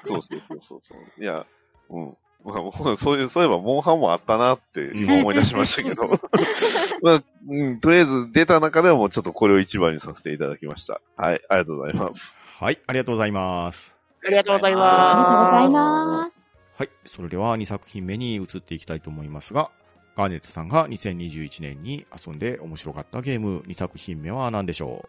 [0.06, 1.22] そ うそうそうそうそう。
[1.22, 1.44] いや、
[1.90, 2.16] うん。
[2.44, 6.08] まあ、もうそういう、そういえば、モンハンもあったなって、今思い出しましたけど。
[7.02, 11.00] まあ、うん、とりあえず出た中ではもうちょっとこれを一番にさせていただきました。
[11.16, 12.36] はい、ありがとうございます。
[12.60, 13.95] はい、ありがとうございます。
[14.26, 16.46] ありがとうございありがとうございまます。
[16.74, 19.70] はい、それでは2作品目に移っていきたいと思いますが、
[20.16, 25.08] ガーネットさんが2021年に遊んで面白かったゲーム2作品目は何でしょ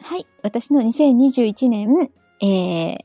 [0.00, 0.26] はい。
[0.42, 3.04] 私の2021年、えー、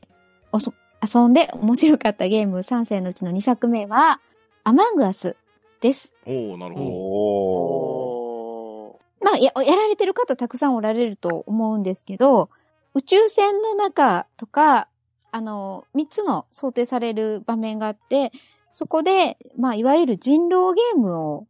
[0.50, 4.20] おそ遊んで面白かったゲーム3選のうちの2作目は、
[4.64, 5.36] アマングアス
[5.80, 6.12] です。
[6.26, 6.86] うおー、なるほど。
[6.86, 6.92] お
[8.96, 12.50] おまあ、や、やられてる方たくさんおられると思うんですけど、
[12.94, 14.88] 宇宙船の中とか、
[15.32, 18.32] あの、3つの想定される場面があって、
[18.70, 21.46] そこで、まあ、いわゆる人狼ゲームを、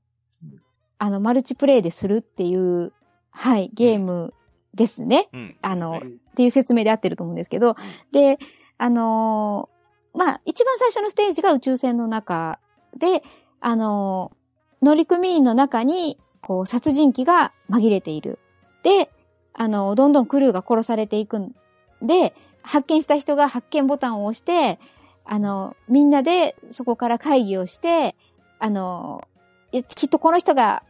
[0.98, 2.92] あの、マルチプレイでするっていう、
[3.30, 4.34] はい、ゲーム
[4.74, 5.28] ですね。
[5.32, 5.56] うん。
[5.62, 7.76] あのですねっていう説明で合ってると思うんですけど、
[8.12, 8.38] で、
[8.78, 12.58] あのーまあ、一番最初のステージが宇宙船の中
[12.96, 13.22] で、
[13.60, 14.42] あのー
[14.84, 18.40] 乗組員の中に、こう、殺人鬼が紛れている。
[18.82, 19.12] で、
[19.54, 21.54] あのーどんどんクルーが殺されていくん
[22.02, 24.78] で、発見した人が発見ボタンを押して、
[25.24, 28.16] あのーみんなでそこから会議をして、
[28.58, 29.26] あの
[29.72, 30.82] きっとこの人が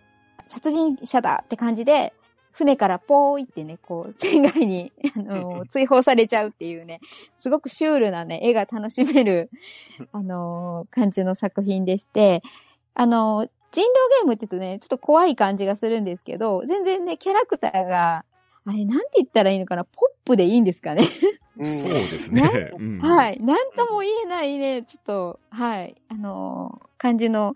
[0.46, 2.12] 殺人者だって感じで、
[2.52, 7.00] 船からポーイってね、こう、 船外に、あのー、追放されちゃうっていうね、
[7.36, 9.50] すごくシュールなね、絵が楽しめる、
[10.12, 12.42] あのー、感じの作品でして、
[12.94, 18.26] あのー、人狼ゲームって言うとね、ちょっと怖い感じがするんですけど、全然ね、キャラクターが、
[18.64, 21.04] あれ、なんて言ったらいいのかな、ポップでいいんですかね？
[21.62, 22.70] そうですね。
[23.02, 23.40] はい。
[23.40, 27.54] なんとも言えないね、ちょっと、はい、あのー、感じの、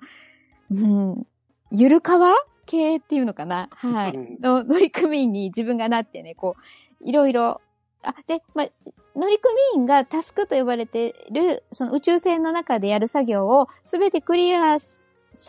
[0.70, 1.26] うん、
[1.70, 2.34] ゆるかわ
[2.66, 3.68] 系っていうのかな？
[3.70, 4.36] はい。
[4.40, 7.60] の乗組員に自分がなってね、こう、いろいろ、
[8.02, 8.66] あ、で、まあ、
[9.14, 9.38] 乗組
[9.76, 15.04] 員がタスクと呼ばれている、その宇宙船の中でやる作業をすべてクリアす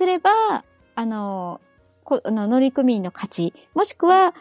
[0.06, 0.64] れば、
[0.96, 1.60] あの、
[2.04, 3.54] この乗組員の勝ち。
[3.74, 4.34] もしくは、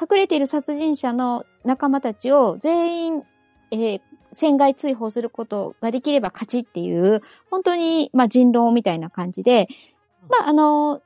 [0.00, 3.22] 隠れている殺人者の仲間たちを全員、
[3.70, 4.00] えー、
[4.32, 9.68] 船外追放することができれば勝ちっていう、本当に、まあ、人狼みたいな感じで、
[10.28, 11.02] まあ、あの、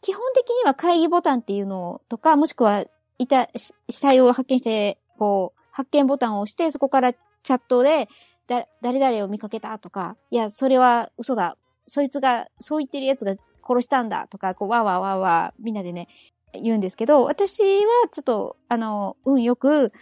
[0.00, 2.84] 基本的には会議ボタンっていうのとか、もしくは、
[3.18, 8.08] いた、死体を発見して、こう、発見ボタンを押して、そこからチャットで、
[8.48, 11.56] だ、誰々を見かけたとか、いや、それは嘘だ。
[11.86, 16.08] そいつが、そう言ってる奴が殺したんだとか、こう、わーわーわーわー、みんなでね、
[16.52, 19.92] 言うんですけど、私はちょっと、あの、運よく、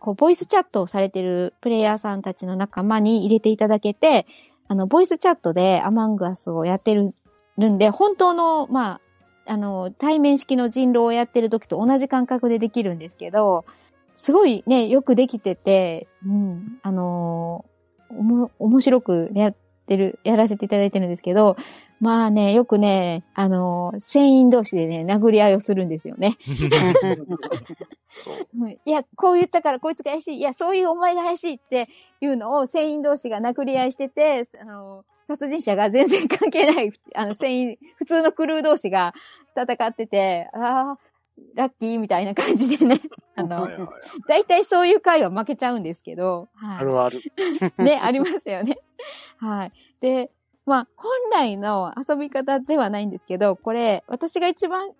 [0.00, 4.26] こう、ボイスチャットをされてるプレイヤーさんたちの仲間に入れていただけて、
[4.68, 7.14] あの、ボイスチャットでアマングアスをやってる
[7.58, 9.00] るんで、本当の、ま
[9.46, 13.64] あ、あの、対面式の人狼をやってる時と同じ感覚でできるんですけど、
[14.16, 19.52] すごいね、よくできてて、うん、あのー、おも、面白くや
[19.88, 21.56] ってる、やらせていただいてるんですけど、
[22.00, 26.36] まあね、よくね、あのー、船員同士でね、殴り合いをするんですよね。
[28.84, 30.36] いや、こう言ったからこいつが怪しい。
[30.36, 31.88] いや、そういうお前が怪しいって
[32.20, 39.12] いうのを船員同士が殴り合いしてて、あのー殺人者が全然関係ない、あの、船員、普通のクルー同士が
[39.54, 40.98] 戦ってて、ああ、
[41.54, 43.00] ラッキーみたいな感じでね、
[43.36, 43.68] あの、
[44.26, 46.78] 大体そういう回は負けちゃうんですけど、はい。
[46.78, 47.20] あるある。
[47.78, 48.78] ね、ありますよね。
[49.38, 49.72] はい。
[50.00, 50.30] で、
[50.66, 54.92] まあ、本来の遊び方ではないんですけど、これ、私が一番、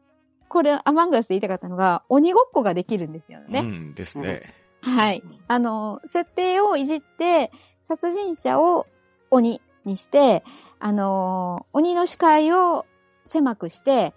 [0.48, 3.60] これ、アマンガスで言いたかったのが、鬼ごっこができるんですよね。
[3.60, 4.54] うんですね。
[4.80, 5.22] はい。
[5.46, 7.50] あの、設定をいじって、
[7.84, 8.86] 殺人者を
[9.30, 10.44] 鬼、にして、
[10.78, 12.86] あのー、鬼の視界を
[13.24, 14.14] 狭くして、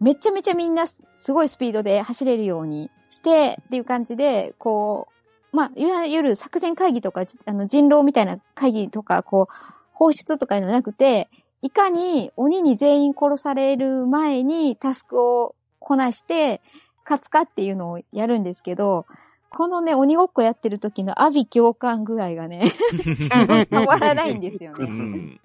[0.00, 0.86] めちゃめちゃみんな
[1.20, 5.08] すごいスピードで走れるようにして、っていう感じで、こ
[5.52, 9.54] う、まあ、いわゆる作戦会議とか、あの、人狼みたいな会議とか、こう、
[9.92, 11.28] 放出とかいうのなくて、
[11.60, 16.62] いかに鬼に全員殺される前にタスクをこなして、
[17.04, 19.04] 勝つかっていうのをやるんですけど、
[19.50, 22.72] このね、鬼ごっこやってる時の阿鼻共感具合がね、
[23.68, 25.38] 変わらないんですよね。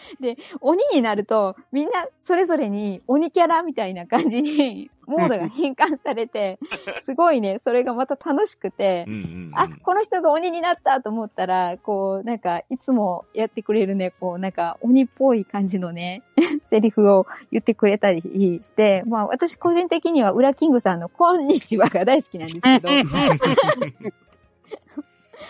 [0.20, 6.58] で、鬼になると、みんなそれぞれに鬼キャラみたいな感じに、 モードが変換されて、
[7.02, 9.06] すごいね、それがまた楽しくて、
[9.52, 16.22] あ、この人が鬼になったと思ったら、こう、なんか、いつもやってくれるね、こう、なんか、鬼っぽい感じのね、
[16.70, 18.20] セリフを言ってくれたり
[18.62, 22.88] して、まあ、私個人的には、ウラキングさんのこんにちはが大好きなんですけど、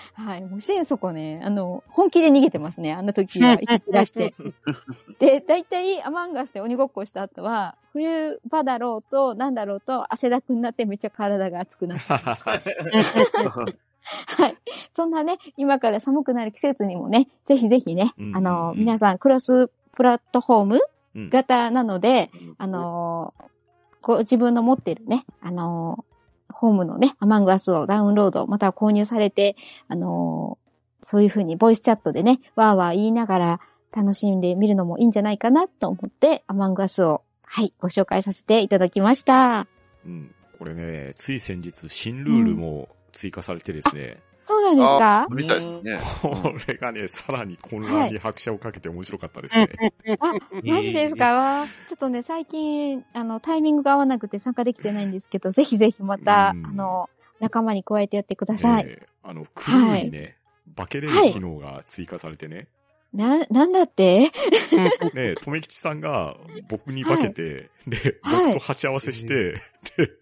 [0.15, 0.43] はい。
[0.43, 2.93] もう心底ね、あの、本気で逃げてますね。
[2.93, 4.35] あの時は、行き出して。
[5.19, 12.05] で、大体、アマンガスで鬼ごっこした後は、冬場だろうと、なんだろうと、汗だくになってめっちゃ体が熱くなって。
[12.13, 14.57] はい。
[14.95, 20.81] そんなね、今から寒くなる季節にもね、ぜひぜひね、あの、皆さん、クロスプラットフォーム
[21.31, 23.35] 型なので、あの、
[24.01, 26.05] ご自分の持ってるね、あの、
[26.63, 29.57] ホームのね、アマングアスをダウンロード、または購入されて、
[29.89, 39.67] あのー、そういうふうにボイスチャットでね、わーわー言いながら楽しんでみるのもいいんじゃないかなと思って、アマングアスを、はい、ご紹介させていただきました。
[40.07, 40.33] うん。
[40.57, 44.23] これね、つい先日、新ルールも追加されてですね、
[44.53, 45.27] そうなんですか？
[45.31, 45.99] みたいですね。
[46.21, 49.71] これがね、さらに混乱に拍車をかけて面白かったですね。
[50.07, 51.65] はい、あ、マジですか？
[51.89, 57.09] ちょっとね、最近、あの、タイミングが合わなくて参加できてないんですけど、ぜひぜひまた、あの、
[57.41, 58.85] 仲間に加えてやってください。
[58.87, 60.35] えー、あの、クルーにね、はい、
[60.77, 62.67] 化けれる機能が追加されてね。
[63.13, 64.31] な、なんだって？
[65.15, 66.37] ねとめきちさんが
[66.69, 67.49] 僕に化けて、は
[67.87, 69.61] い、で、僕と鉢合わせして、で、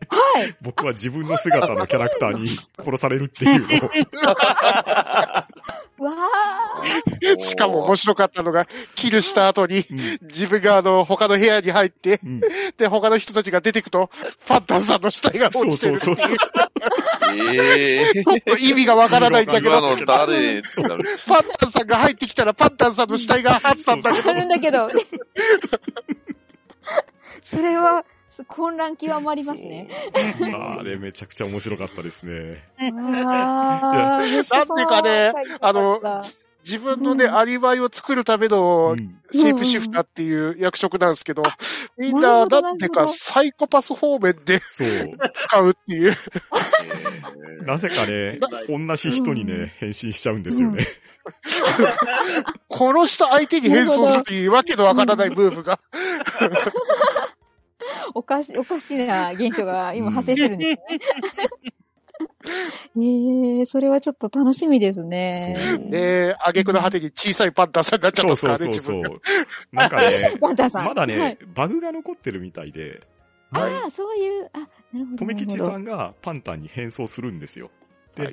[0.09, 2.49] はい、僕は自分の姿のキャラクターに
[2.79, 3.91] 殺されるっていうのを。
[6.05, 7.39] わー。
[7.41, 9.85] しかも面白かったのが、キルした後に、
[10.23, 12.41] 自分があの、他の部屋に入って、うん、
[12.77, 16.17] で、他の人たちが出てくと、ファンタンさんの死体が落ちてるっていう。
[16.17, 16.37] そうそうそう
[17.33, 24.31] えー、意味がわからないんだけど、ファンタンさんが入ってきたら、パンタンさんの死体があったんだけど。
[24.31, 24.91] あるんだけど。
[27.43, 28.05] それは、
[28.49, 29.89] 混乱極まりますね。
[30.79, 32.65] あれめちゃくちゃ面白かったですね。
[32.79, 34.31] ああ、なん
[34.77, 36.01] でかね、あの、
[36.65, 41.43] 自分のね、うんアリバイを作るためのうんシェイプシフターっていう役職なんですけど、
[41.97, 44.61] みんななんでかなるほどサイコパス方面で。
[44.61, 46.13] 使うっていう。
[46.13, 46.15] え
[47.63, 50.87] ーなぜかね、同じ人にね、変身しちゃうんですよね。
[52.71, 55.79] 殺した相手に変装するっていうわけのわからないムーブが。
[58.15, 61.01] おかし、おかしな現象が今発生してるんですね。
[62.99, 65.55] ええそれはちょっと楽しみですね。
[65.57, 69.09] そうで、挙句の果てに小さいパンタンさんになっちゃったそんですからね、うそうそう自分が。。
[69.09, 70.85] そうなんかね。
[70.87, 73.03] まだね、はいバグが残ってるみたいで、
[73.53, 74.59] ああ、そういう、あ、
[74.93, 75.17] なるほど。
[75.19, 75.81] とめきちさん。
[75.81, 77.71] んがパンタンに変装するんですよ。
[78.15, 78.33] で、はい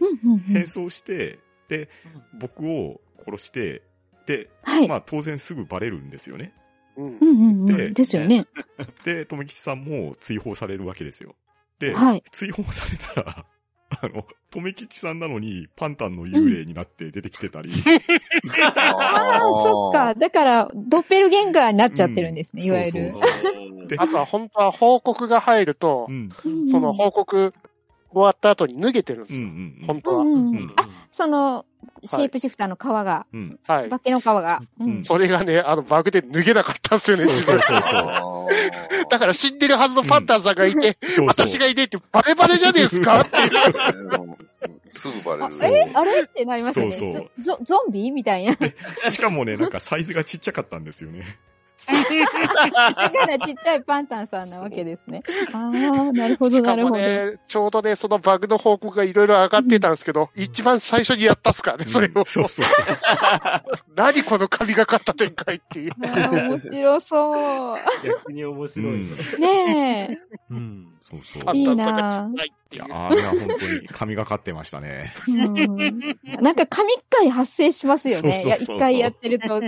[0.53, 1.89] 変装して、で、
[2.39, 3.81] 僕を殺して、
[4.25, 4.87] で、はい。
[4.87, 6.53] まあ当然すぐバレるんですよね。
[6.97, 7.93] うんうんうんうでん。
[7.93, 8.47] ですよね。
[9.05, 11.36] で、とめきちさんも追放されるわけですよ。
[11.79, 12.23] で、はい。
[12.31, 13.45] 追放されたら、
[14.01, 17.69] あの、とめきちさんなのにパンタンの幽霊になって出てきてたり、
[18.67, 20.13] ああ、そっか。
[20.15, 23.12] だから、ドッペルゲンガーになっちゃってるんですね、うんいわゆる。
[23.12, 26.29] そうそうであとは本当は報告が入るとう、ん。
[26.45, 27.53] うんその報告
[28.11, 29.45] 終わった後に脱げてるんですよ。
[29.45, 29.87] うんうんうん。
[29.87, 30.21] 本当は。
[30.23, 30.65] うんうんううん。
[30.65, 30.75] ん。
[31.11, 31.65] その、
[32.05, 33.59] シェイプシフターの皮が、うん。
[33.63, 33.89] はい。
[33.89, 34.61] 化けの皮が。
[34.79, 35.03] うん。
[35.03, 37.61] それがね、あのバグで脱げなかったんですよね、そう自分。
[37.61, 37.91] そうそう。
[37.91, 38.01] そう。
[38.09, 39.09] あー。
[39.09, 41.27] だから死んでるはずのパンタンさんがいて、そうそう。
[41.27, 43.21] 私がいねえってバレバレじゃねえですか？
[43.21, 43.51] っていう。
[44.21, 44.37] うん。
[44.89, 45.55] すぐバレある。
[45.75, 46.91] えあれってなりますよね。
[46.93, 48.55] そうそうゾゾゾンビみたいな。
[49.03, 49.69] だしかもね、なん。
[49.69, 50.83] かサイズがちっちゃかったん。
[50.83, 51.37] ですよね。
[51.88, 55.23] からちっちゃいパンタンさんなわけですね。
[55.54, 55.71] ああ、
[56.12, 56.97] なるほど、しかもなるほど。
[56.97, 62.10] ね、ちょうどね、そのバグの報告がいろいろ上がってたんですけど、一番最初にやったっすからね、それを。
[62.15, 62.65] うんそうそうそう。
[63.95, 65.91] 何この神がかった展開っていう。
[65.97, 67.78] 面白そう。
[68.04, 68.93] 逆に面白い。
[68.93, 70.19] うんね
[70.50, 70.88] うん。
[71.02, 71.43] そうそう。
[71.43, 72.86] パいいンタンさんがなちっちゃいっていや。
[72.89, 75.13] あれは本当に 神がかってましたね。
[75.27, 75.32] え。
[75.32, 75.67] うん
[76.41, 78.43] なんか神回発生しますよね。
[78.60, 79.62] 一回やってると、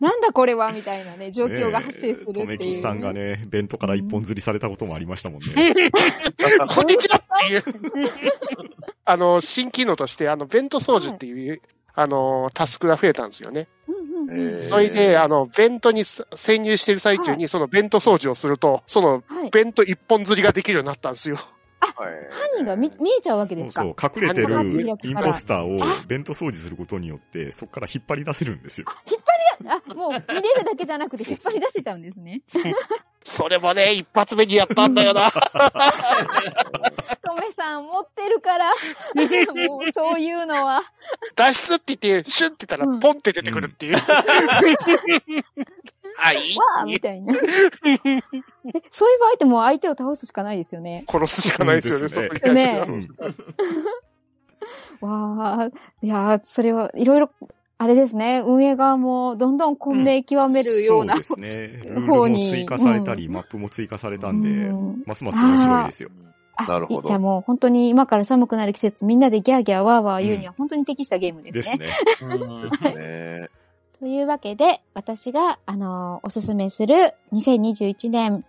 [0.00, 2.46] なんだこれはみたいなね、状況が発生するっていう。
[2.46, 5.46] とめきちさんがね、ベントから一本釣りされたこともありましたもんね。
[6.74, 7.62] こんにちはっていう。
[9.04, 11.60] あの、新機能として、あの、ベント掃除っていう、
[11.94, 13.68] あの、タスクが増えたんですよね。
[14.62, 19.50] それで、あの、ベントに潜入してる最中に、そのベント掃除をすると、その、はい。
[19.50, 21.36] ベント一本釣りができるようになったんですよ。
[21.36, 21.53] はい
[21.96, 22.08] 犯
[22.56, 23.82] 人が見見えちゃうわけですか？
[23.82, 28.86] そうそう、隠れてあるのインポスターをベント掃除することによって、そこから引っ張り出せるんですよ。
[29.10, 29.20] 引っ
[29.60, 32.42] 張りだ、あ、もう見れるだけじゃなくて引っ張り出せちゃうんですね。
[33.22, 35.30] それもね、一発目にやったんだよな。
[37.24, 38.70] トメさん持ってるから、
[39.54, 40.82] もうそういうのは。
[41.34, 43.98] 脱出って言って、シュンって言ったら、うんポンって出てくるっていう。
[46.16, 46.36] はい。
[46.56, 47.34] わーみたいな。
[47.34, 47.38] え、
[48.90, 51.04] そういう場合ってもう相手を倒すしかないですよね。
[51.08, 53.08] 殺すしかないですよね、そこに関してはうん
[55.00, 55.70] わあ、
[56.02, 57.30] いやーそれはいろいろ、
[57.78, 61.14] あれですね、運営側もどんどん混迷極めるような。
[61.14, 61.82] そうですね。
[61.84, 66.10] ルールも方に追加されたり、マップも追加されたんで、うんますます面白いですよ。
[66.56, 71.54] あなるほどじゃあもう本当に今から寒くなる季節、みんなでギャーギャーワーワー言うには本当に適したゲームでね。
[71.54, 71.78] ですすね。
[71.78, 73.50] ですね。
[74.04, 78.44] というわけで、私が、あのーおすすめする2021年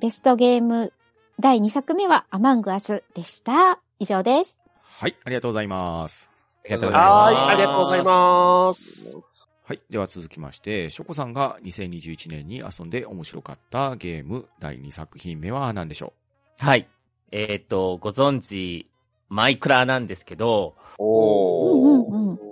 [0.00, 0.92] ベストゲーム
[1.38, 3.78] 第2作目はアマングアスでした。
[4.00, 4.56] 以上です。
[4.82, 6.32] はい、ありがとうございます。
[6.64, 7.36] ありがとうございます。
[7.36, 9.18] はい、ありがとうございます。
[9.66, 9.80] はい。
[9.88, 16.12] では続きまして、ショコさんが2021年に遊んで面白かったゲーム第2作品目は何でしょ
[16.58, 16.88] はい。
[17.30, 18.90] えっ、と、ご存知、
[19.28, 21.82] マイクラなんですけど、おー。
[21.84, 22.47] うんうんうん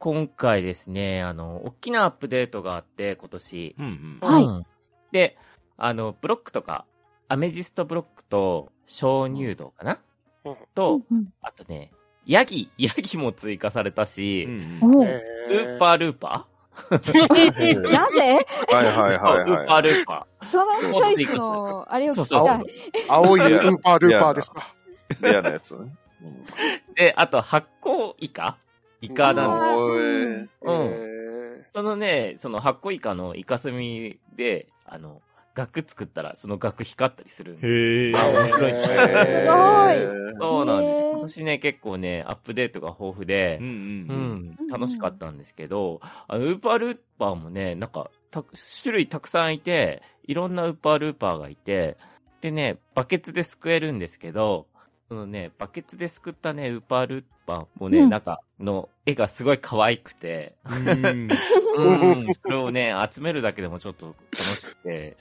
[0.00, 3.76] 今回ですね、あの、大きなアップデートがあって、今年。
[3.78, 4.28] ううんうん。
[4.28, 4.66] はいうん
[5.12, 5.36] で、
[5.76, 6.86] あの、ブロックとか、
[7.28, 9.98] アメジストブロックと、鍾乳洞かな？
[10.44, 11.92] うんと、うんあとね、
[12.24, 16.46] ヤギ、ヤギも追加されたし、ウーパールーパ
[16.90, 18.46] なぜ？
[18.70, 22.64] はいはいーはいウーパはールーパそのチョイスの、あれを聞きたい。
[23.08, 24.72] 青いルーパールーパーですか？
[25.20, 25.22] い。
[25.24, 25.92] レアなやつね。
[26.22, 26.94] うんー。
[26.94, 28.56] で、あと発酵イカ
[29.00, 29.76] イカなんだ。
[29.76, 35.22] うんえそのね、その発酵イカのイカスミで、あの、
[35.54, 37.68] 額作ったら、その額光ったりするんで。
[37.68, 38.12] へえ。
[38.12, 44.66] ー面白いえへーそうなんです今年ね、結構ね、アップデートが豊富でうん、ううんうん。
[44.66, 48.44] ん、楽しかったんですけど、あのウーパールーパーもね、なんか、た
[48.82, 51.96] 種類たくさんいて、いろんなウーパールーパーがいて、
[52.40, 54.66] でね、バケツですくえるんですけど、
[55.10, 58.10] そのね、バケツですくったね、ウーパールーパーもね、うん。
[58.10, 61.28] なんか、の絵がすごい可愛くて、うん。
[61.76, 65.16] うん、それをね、集めるだけでもちょっと楽しくて、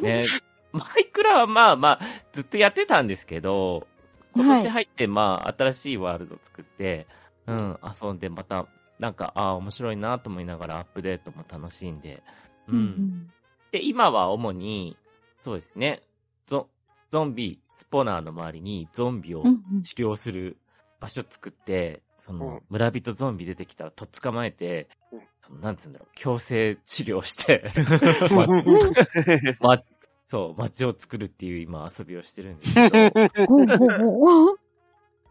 [0.00, 0.22] ね、
[0.70, 3.88] マイクラはまあまあ、ずっとやってたんですけど、
[4.32, 7.08] 今年入ってまあ、新しいワールド作って、
[7.48, 8.68] うん、遊んでまた、
[9.00, 12.22] なんか、ああ、面白いなと思いながらアップデートも楽しんで、
[12.68, 12.76] うん。
[12.76, 13.32] うん、
[13.72, 14.96] で、今は主に、
[15.36, 16.00] そうですね、
[16.46, 16.68] ゾ、
[17.16, 19.42] ゾンビ、スポナーの周りにゾンビを
[19.82, 20.58] 治療する
[21.00, 24.90] 場所作って、その、村人ゾンビ出てきたらとっ捕まえて、
[25.62, 27.70] なんつうんだろう、強制治療して
[29.60, 29.82] ま、
[30.26, 32.90] そう、街を作るっていう今遊びをしてるんですけ
[33.46, 34.58] ど。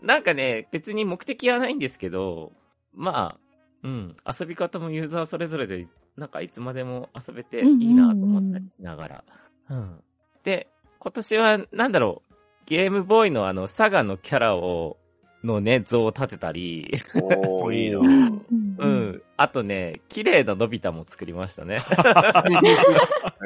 [0.01, 2.51] なんかね、別に目的はないんですけど、
[2.95, 3.39] まあ、
[3.83, 9.23] うん、遊び方もユーザーそれぞれで、なんかいつまでも遊べていいなと思ったりしながら。
[9.69, 10.03] うん。
[10.43, 10.67] で、
[11.05, 12.33] 今年は、なんだろう、
[12.65, 14.97] ゲームボーイのあの、サガのキャラを、
[15.43, 16.91] のね、像を立てたり。
[17.13, 19.21] おー、いいなうん。
[19.37, 21.75] あとね、綺麗なのび太も作りましたね。
[21.75, 21.79] へ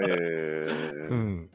[0.05, 1.09] ー。
[1.09, 1.49] うん。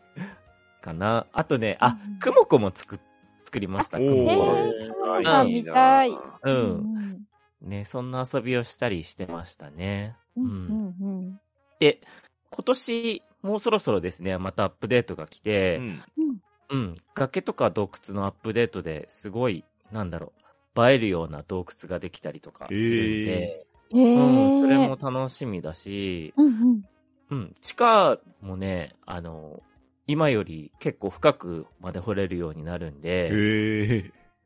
[0.83, 1.27] かな。
[1.33, 3.01] あとね、あ、くもこも作、
[3.47, 3.97] 作りました。
[3.97, 5.23] くもこ。
[5.23, 6.11] さんみたい。
[6.43, 7.27] うん。
[7.63, 10.17] ね、そんな遊びをしたりしてましたね。
[10.37, 11.41] うん。
[11.81, 12.03] で、
[12.51, 16.03] 今年、もうそろそろですね、またアップデートが来て、うん、
[16.71, 20.33] うん、崖とか洞窟のアップデートですごい、なんだろ
[20.75, 26.85] う、映えるような洞窟ができたりとかするんで、えー、うん、それも楽しみだし、うん、うん。
[27.31, 29.63] うん、地下もね、あの、
[30.07, 33.29] 今より結構深くまで掘れるようになるんで、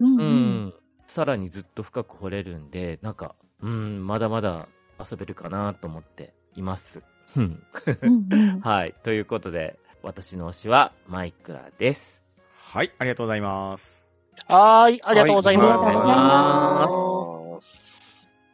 [0.00, 0.74] ー、うん、
[1.06, 4.66] さらにずっと深く掘れるんで、なんか、うん、まだまだ
[4.98, 7.00] 遊べるかなと思っています。
[8.62, 8.94] はい。
[9.02, 12.22] ということで、私の推しはマイクラです。
[12.54, 14.06] はい、ありがとうございます。
[14.46, 15.72] はい、ありがとうございます。
[15.72, 17.98] ありがとうございます。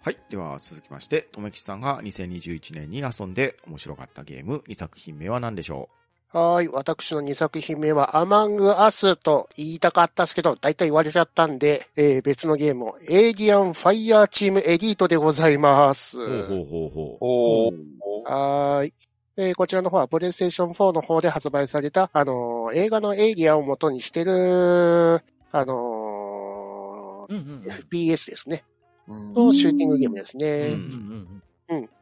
[0.03, 0.19] はい。
[0.29, 6.04] では、続きまして、とめきさんが2021年に遊んで面白かったゲーム2作品目は何でしょう？
[6.35, 6.69] はい。
[6.69, 16.17] 私の2作品目は、アマングアスと言いたかったですけど、だいたい言われちゃったんで、えー、別のゲームを、エイリアンファイヤーチームエリートでございます。
[16.19, 18.33] ほうほうほうほう。
[18.33, 18.93] はい。
[19.37, 25.23] えー、こちらの方は、プレイステーション4の方で発売された、あのー、映画のエイリアンを元にしてる、
[25.53, 28.65] あのーうんうん、FPS ですね。
[29.09, 30.47] のシューティングゲームですね。
[30.73, 31.34] うん。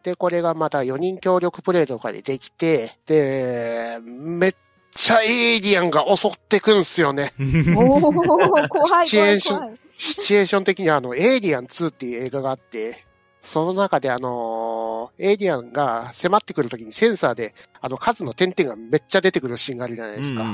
[0.03, 4.55] で、これがまた4人協力プレイとかでできて、で、めっ
[4.95, 7.33] ちゃエイリアンが襲ってくんすよね。
[7.77, 13.05] おー、怖いシチュエーション、シチュエーション的にあの、エイリアン2っていう映画があって、
[13.43, 20.45] その中であのー、エイリアンが迫ってくるときにセンサーで、あの、数の点々がめっちゃ出てくるシーンがあるじゃないですか。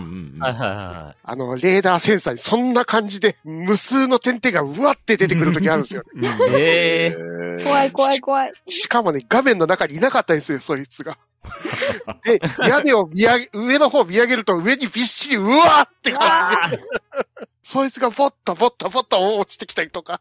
[1.23, 6.29] あの、レーダーセンサーにそんな感じで、無数の点々がうわって出てくるときあるんですよ、ね。
[6.57, 8.53] えー、怖い怖い怖い。
[8.69, 11.19] しかもね、画面の中にいなかったんですよ、そいつが。
[12.25, 16.83] で、屋根を見上げ、上の方見上げると上にびっしりうわーって感じで。
[17.63, 20.21] そいつがぼっとぼっとぼっと落ちてきたりとか。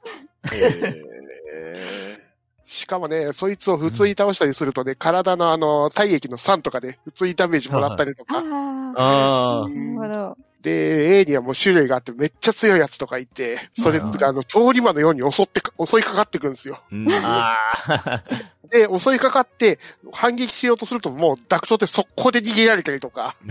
[0.52, 1.18] えー
[2.70, 8.40] しかもね、そいつを普通に倒したりするとね、うん、体のあの、体液の酸とかで普通にダメージもらったりとか。
[8.40, 9.70] ああ。
[9.70, 10.38] なるほど。
[10.62, 16.82] で、エイリアンも種類があってめっちゃ強いやつとかいて、それがあの、通り魔のように襲って、襲いかかってくんですよ。
[18.70, 19.80] で、襲いかかって
[20.12, 23.36] 反撃しようとするともうダクトって速攻で逃げられたりとか。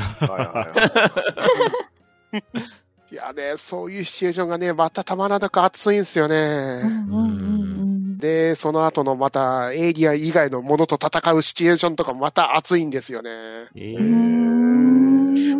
[3.12, 6.82] いやね、そういうシチュエーションがね、またたまらなく熱いんですよね。
[8.18, 13.30] で、その後のまたエイリアン以外のものと戦うシチュエーションとかまた熱いんですよね。
[13.76, 15.05] えー、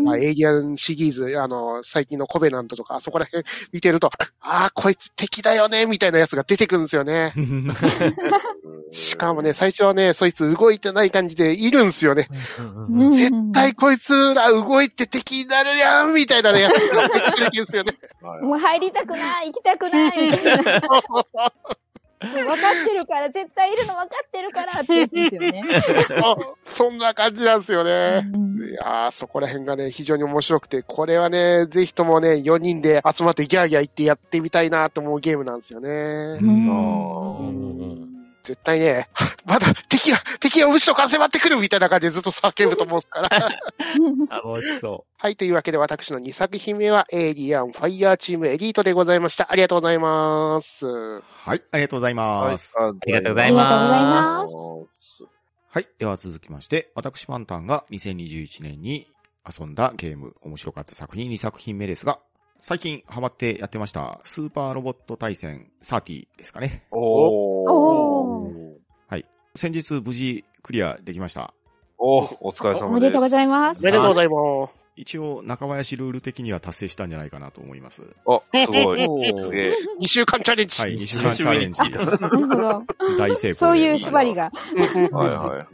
[0.03, 4.11] まあ、エイリアンシリーズ、あの、最近のコベナントとか、あそこら辺 見てると、
[4.41, 7.33] ああ、こいつ敵だよね、みたいなやつが出てくるんですよね。
[8.93, 12.29] しかもね、最初はね、そいつ動いてない感じでいるんですよね。
[13.11, 17.93] 絶対こいつら動いて敵になるやん、みたいなね、やつが出てくるんですよね。
[18.43, 20.81] もう入りたくない、行きたくない、みたいな。
[22.33, 25.63] 分かってるから、絶対いるの分かってるからって言うんですよね。
[26.65, 28.23] そんな感じなんですよね。
[28.35, 35.89] うん、いやそこら辺がね、非常に面白くて、これはね、ぜひともね、4人で集まってギャーギャー言ってやってみたいなと思うゲームなんですよね。
[35.89, 37.66] うん
[38.47, 39.09] 絶対ね、
[39.45, 43.29] まだ敵が、敵が後ろから迫ってくるみたいな感じでずっと叫ぶと思うんですから。
[44.31, 45.11] あ、 楽しそう。
[45.19, 49.51] はい、というわけで私の2作品目は、エイリアンファイヤーチームエリートでございました。
[49.51, 50.87] ありがとうございます。
[50.87, 52.79] はい、ありがとうございます。
[52.79, 55.25] はい、ありがとうございます。
[55.69, 55.89] はい。
[55.99, 59.09] では続きまして、私パンタンが2021年に
[59.45, 62.21] 遊んだゲーム、面白かった作品2作品目ですが、
[62.61, 66.85] 最近ハマってやってました、スーパーロボット対戦30ですかね。
[66.91, 67.67] おー。
[67.79, 67.96] はい。
[69.57, 71.55] 先日無事クリアできました。
[71.99, 72.85] おお疲れ様です。
[72.85, 73.79] おめでとうございます。
[73.79, 74.87] おめでとうございます。
[74.97, 78.03] 一応、中林ルール的には達成したんじゃないかなと思います。
[78.27, 79.01] あ、すごい。
[79.39, 79.75] すげえ。
[80.01, 80.81] 2週間チャレンジ。
[80.81, 81.81] はい、2週間チャレンジ。
[81.81, 82.85] なるほど。
[83.19, 83.55] 大成功で。
[83.55, 84.51] そういう縛りが。
[84.51, 84.51] は
[84.97, 85.67] いはいはい。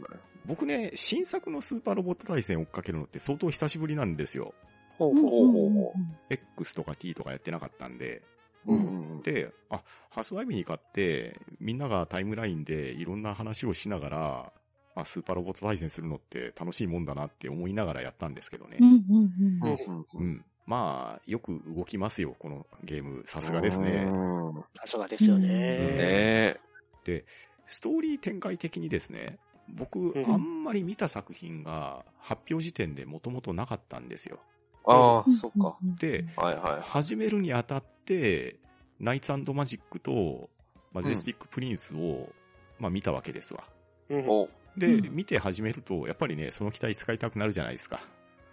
[0.45, 4.53] 僕ね、新作のスーパーロボット対戦追っかけるのって相当久しぶりなんですよ。
[4.97, 5.93] ほうほうほうほうほ
[6.29, 8.21] X とか T とかやってなかったんで。
[8.67, 14.53] うんうんで、あ、発売日に買って、みんながタイムラインでいろんな話をしながら、
[14.95, 18.83] あ、スーパーロボット対戦するのって楽しいもんだなって思いながらやったんですけどねう。
[18.83, 19.33] んうん
[19.63, 19.69] うん。
[19.69, 20.45] うんうんうん。
[20.65, 23.23] まあ、よく動きますよ、このゲーム。
[23.25, 24.09] さすがですね。
[24.11, 24.17] う
[24.59, 25.47] んさすがですよね。
[25.47, 26.57] ね
[27.05, 27.25] で、
[27.65, 29.39] ストーリー展開的にですね、
[29.69, 34.39] 僕、んあんまり見た作品が発表時点でもともとなかったんですよ。
[34.85, 35.77] ああ、そっか。。
[35.99, 37.92] で、はいは始めるにあたって、
[38.99, 40.49] ナイツマジックと
[40.93, 42.29] マジェスティックプリンスを、
[42.79, 43.63] まあ見たわけですわ。
[44.09, 44.47] うん
[44.77, 47.99] で、うん見て始めると、やっぱりね、その機体使いたくなるじゃないですか。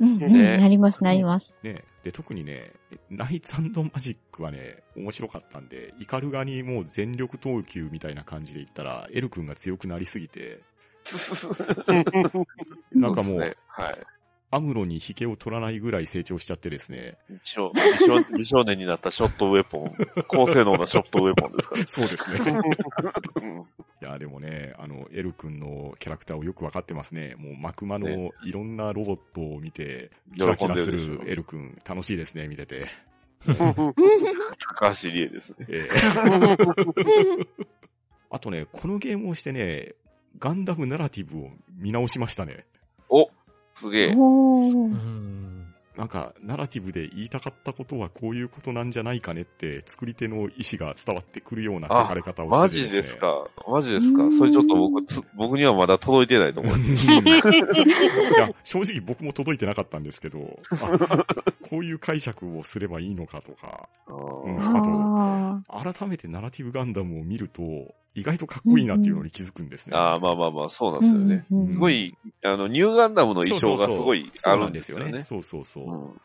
[0.00, 1.56] うんうんねなります、なります。
[1.62, 1.84] ね。
[2.02, 2.72] で、特にね、
[3.10, 10.60] ナイツマジックはね、面白かったんで、イカルガにもう全力投球みたいな感じで言ったら、エル君が強くなりすぎて、
[12.92, 13.98] なんかもう、ね、はい。
[14.52, 17.16] アムロに引けを取らないぐらい成長しちゃってですね。
[17.28, 17.72] 美少
[18.36, 19.96] 美少年になったショットウェポン、
[20.26, 21.86] 高性能なショットウェポンですから。
[21.86, 22.60] そうですね。
[23.42, 23.66] うん
[24.02, 27.34] いや、でもね、あの、エル君のキャラクターをよくわかってますね。
[27.36, 32.86] もう、マクマのねいろんなロボットを見て、キラキラするエル君、楽しいですね、見てて。
[33.46, 35.66] 高橋理恵ですね。
[35.68, 36.00] ええ
[38.32, 39.94] あとね、このゲームをしてね、
[40.38, 42.64] ガンダムナラティブを見直しましたね。
[43.82, 44.16] お、すげえ。
[45.96, 53.20] なんか、ナラティブで言いたかったことはこういうことなんじゃないかねって、作り手の意思が伝わってくるような書かれ方をマしててジですね。
[53.20, 53.46] か？
[53.68, 54.22] マジですか？
[54.38, 56.76] それちょっと僕、つ僕にはまだ届いてないと思う。
[56.78, 56.80] い
[58.38, 61.24] や、正直僕も届いてなかったんですけど、あ
[61.68, 69.96] こういう解釈をすればいいのかとか、うんああ改めてナラティブガンダムを見ると、意外とかっこいいなっていうのに気づくんですね。
[69.96, 71.46] ああ、まあまあまあ、そうなんーですよね。
[71.50, 75.24] うんうんすごい、あの、ニューガンダムの衣装がすごいあるんんですすよね。
[75.24, 75.84] そうそうそう。
[75.84, 76.20] うん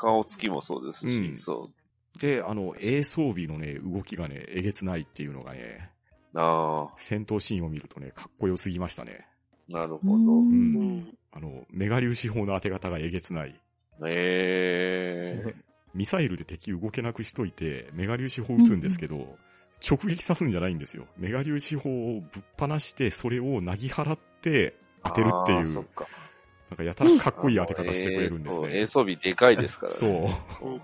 [0.00, 1.70] 顔つきもそうですし、うんそ
[2.18, 5.90] で、あの、A 装備のね、動きがね、えげつないっていうのがね、
[6.32, 6.38] う。
[6.40, 9.26] あ戦闘シーンを見るとね、かっこよすぎましたね。
[9.72, 10.14] あ、なるうほど。
[10.14, 13.60] うんあの、メガ粒子砲の当て方がえげつない。
[14.06, 15.54] ええ
[15.94, 19.36] ミサイルで敵動けなくしといて、メガ粒子砲撃つんですけど、
[19.86, 21.06] 直撃刺すんじゃないんですよ。
[21.16, 26.06] メガ粒子砲をぶっ放して、それをなぎ払って当てるっていう、なんか
[26.76, 28.80] かやたらかっこいい当て方してくれるんですえーね。
[28.80, 29.98] 映装備でかいですからね。
[29.98, 30.68] そう。
[30.68, 30.82] うん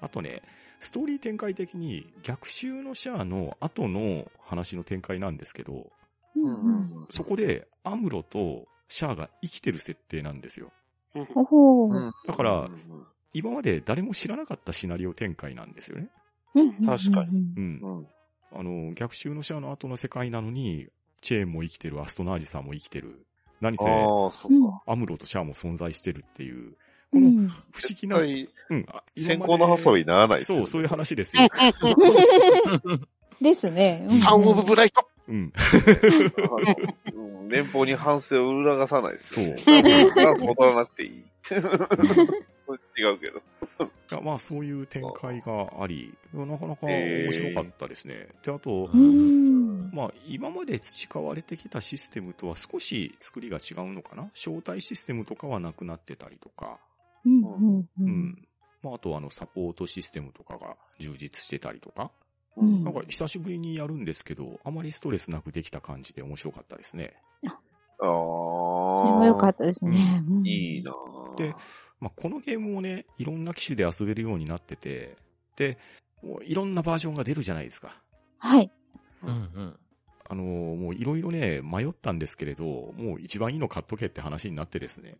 [0.00, 0.42] あとね、
[0.80, 5.90] ストーリー展開的に逆襲のシャアの後の話の展開なんですけど、
[6.36, 10.72] うんうんうんうんそこでアムロとシャアが生きてる設定なんですよ。
[11.14, 12.68] だから
[13.32, 16.08] 今まで誰も知らなかったシナリオ展開なんですよね。
[16.54, 17.54] うん確かに。
[17.56, 18.06] うん。
[18.54, 20.88] うんあの、逆襲のシャアの後の世界なのに、
[21.20, 23.26] チェーンも生きてる、アストナージさんも生きてる。
[23.60, 23.84] 何せ。
[23.84, 26.74] アムロとシャアも存在してるっていう、う
[27.12, 27.54] このん不
[27.88, 28.86] 思議な、絶うん、
[29.16, 31.48] 先行の発想にならないですよねそう、そういう話ですよ。
[33.40, 34.06] ですね。
[34.08, 35.08] サンオブブライト。
[35.28, 35.52] うん。
[37.48, 39.56] 年俸に反省を裏がさないですよね。
[39.56, 41.24] そうダンス戻らなくていい。
[42.96, 43.38] 違うけど。
[43.38, 48.28] いやまあ、そういう展開があり、なかなか面白かったですね。
[48.44, 49.90] で、あとう、ん。
[49.92, 54.24] まあ、今まで培われてきたシステムとは少し作りが違うのかな？
[54.34, 56.78] 招待システムとかはなくなってたりとか、
[57.24, 58.48] うんうんううんん。
[58.82, 62.10] まあ、あとはあの、サポートシステムとかが充実してたりとか、
[62.56, 67.14] うんなんか久しぶりにやるんですけど、あまりストレスなくできた感じで面白かったですね。
[67.48, 67.58] あ
[68.00, 68.98] あ。
[69.00, 70.24] それは良かったですね。
[70.28, 71.54] うんいいなぁで、
[72.00, 75.16] まあ、このゲームもね、いろんな機種で遊べるようになってて、
[75.56, 75.78] で、
[76.22, 77.96] もういろんなバージョンが出るじゃないですか。
[78.38, 78.70] はい。
[79.22, 79.76] うんうん。
[80.26, 82.64] あのーもういろいろね、迷ったんですけれど、
[82.96, 85.16] もう一番いいの買っとけって話になってですね、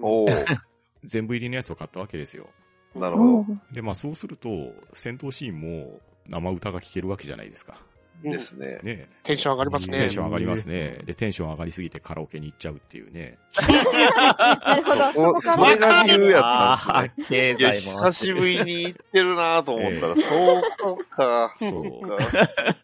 [0.00, 0.28] おお
[1.04, 2.48] 全部入りのやつを買ったわけですよ。
[2.94, 7.80] なるほおーで、まあそうすると、戦闘シーンも生歌が聴けるわけじゃないですか。
[8.24, 8.30] ど。
[8.30, 8.80] ですね。
[8.82, 10.10] ねテンション上がりますねテン。
[10.10, 10.98] ション上がりますね。
[11.04, 13.38] で、テンション上がりすぎてカラオケに行っちゃうっていうね。
[13.56, 15.12] なるほど。
[15.12, 15.76] そこから。
[15.76, 22.76] が理由やったで久回しぶりに行ってるなぁと思ったら、 そうか、そうか。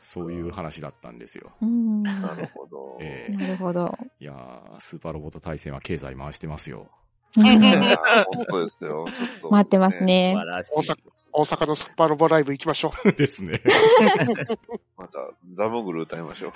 [0.00, 1.50] そういう話だったんですよ。
[1.60, 2.02] うん。
[2.02, 2.98] ななるほど。
[3.00, 3.96] ええるほど。
[4.20, 6.88] いやー、スーパーロボット対戦は経済回してますよ。
[7.34, 7.60] 本
[8.48, 9.06] 当ですよ。
[9.08, 9.50] ちょっと。
[9.50, 10.34] 待ってます素ね。
[10.36, 10.96] 晴らしい大阪
[11.36, 13.10] 大阪のスーパーロボライブ行きましょう。
[13.12, 13.60] ですね。
[14.96, 15.18] また、
[15.54, 16.52] ザムグル歌いましょう。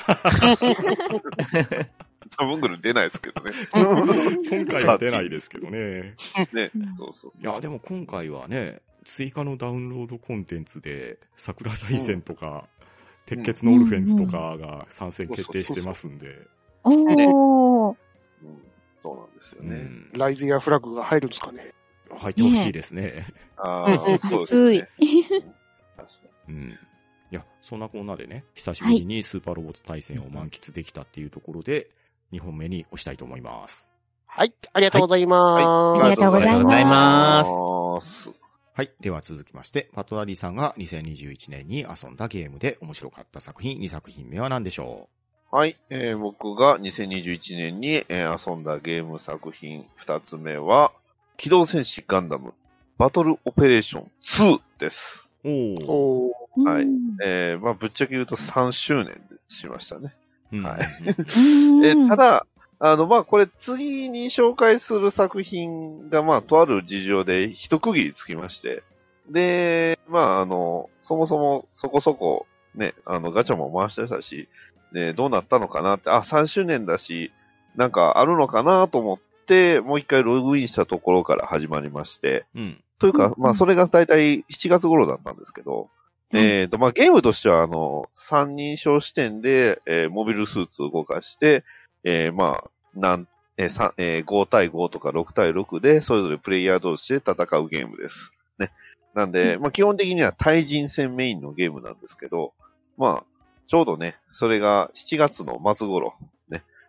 [2.37, 3.51] タムングル出ないですけどね。
[3.72, 6.14] 今回は出ないですけどね。
[6.53, 7.33] ね、そうそう。
[7.41, 12.68] いや、でも今回はね、追加のダウンロードコンテンツで、桜大戦とか、
[13.26, 16.47] 鉄血のオルフェンズとかが参戦決定してますんで。
[16.85, 17.97] おー。
[19.01, 19.89] そうなんですよね。
[20.12, 21.72] ライズやフラッグが入るんですかね。
[22.16, 23.26] 入ってほしいですね。
[23.56, 24.88] ああ、そうですね。
[26.48, 26.78] うん。
[27.30, 31.90] いや、そんなこんなでね、久しぶりにスーパーロボット対戦を満喫できたっていうところで、
[32.32, 33.90] 2本目に押したいと思います。
[34.26, 35.42] はい、ありがとうございます。
[35.42, 35.64] はい、
[36.02, 36.40] ありがとうご
[36.70, 38.30] ざいます。
[38.74, 38.90] はい。
[39.00, 45.09] では続きまして、パトラリーさんが2021年に遊んだゲームで面白かった作品、2作品目は何でしょ
[45.52, 45.56] う？
[45.56, 45.76] はい。
[45.90, 50.92] えー、僕が2021年に、えー、遊んだゲーム作品2つ目は、
[51.39, 52.53] 機動戦士ガンダム
[52.99, 55.28] バトルオペレーション2です。
[55.45, 55.51] お
[55.86, 56.86] おはい。
[57.24, 60.16] えー、まあ、ぶっちゃけ言うと3周年しましたね。
[60.51, 61.86] はい。
[61.86, 62.47] えただ、
[62.80, 68.82] あの、まあ、これ次に紹介する作品が、まあ、とある事情で一区切りつきまして、
[69.30, 74.49] で、まあ、あの、そもそもそこそこ、ね、あの、ガチャも回してたし、
[74.93, 77.30] で、どうなったのかなって、あ、3周年だし、
[77.76, 79.28] なんかあるのかなと思って、
[79.80, 85.88] もう一回ログインしたところから始まりまして、うん、というか、まあ、それが大体7月頃だったんですけど、
[86.32, 91.64] えっ、と、まあ、ゲームとしては、あの、三人称視点で、えー、モビルスーツを動かして、
[92.05, 98.32] えー、まあ、なん、えー3えー、5対5とか6対6で、それぞれプレイヤー同士で戦うゲームです。
[98.59, 98.70] ね。
[99.14, 102.53] なんで、まあ、基本的には対人戦メインのゲームなんですけど、
[102.99, 103.24] まあ、
[103.66, 106.28] ちょうどね、それが7月の末頃、ね、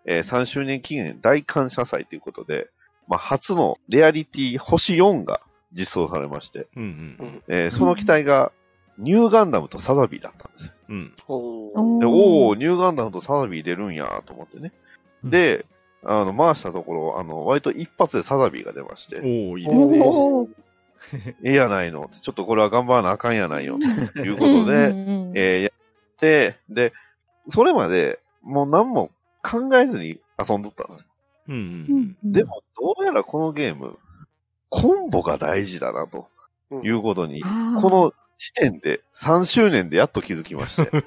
[0.06, 2.70] えー、3周年記念大感謝祭ということで、
[3.08, 5.42] まあ、初のレアリティ星4が
[5.72, 8.52] 実装されまして、うんうんえー、その機体が
[8.98, 10.74] ニューガンダムとサザビーだったんですよ。
[10.90, 14.74] うん、おおニューガンダムとサザビー出るんやと思ってね。
[15.24, 15.66] で、
[16.04, 19.20] あの、回したところ、あの、割と一発でサザビーが出まして。
[19.22, 20.00] おいいですね。
[21.44, 22.10] ええやないの。
[22.22, 23.78] ちょっとこれは頑張らなあかんやないよ。
[24.16, 24.94] ということで、
[25.36, 25.72] えー、やっ
[26.18, 26.94] て、で、
[27.48, 29.12] それまで、もう何も
[29.44, 31.06] 考えずに遊んどったんですよ。
[31.50, 33.98] うんうん、でも、どうやらこのゲーム、
[34.70, 36.28] コンボが大事だな、と
[36.84, 37.48] いうことに、こ
[37.90, 40.86] の時点で、3周年でやっと気づきまして。
[40.92, 41.02] で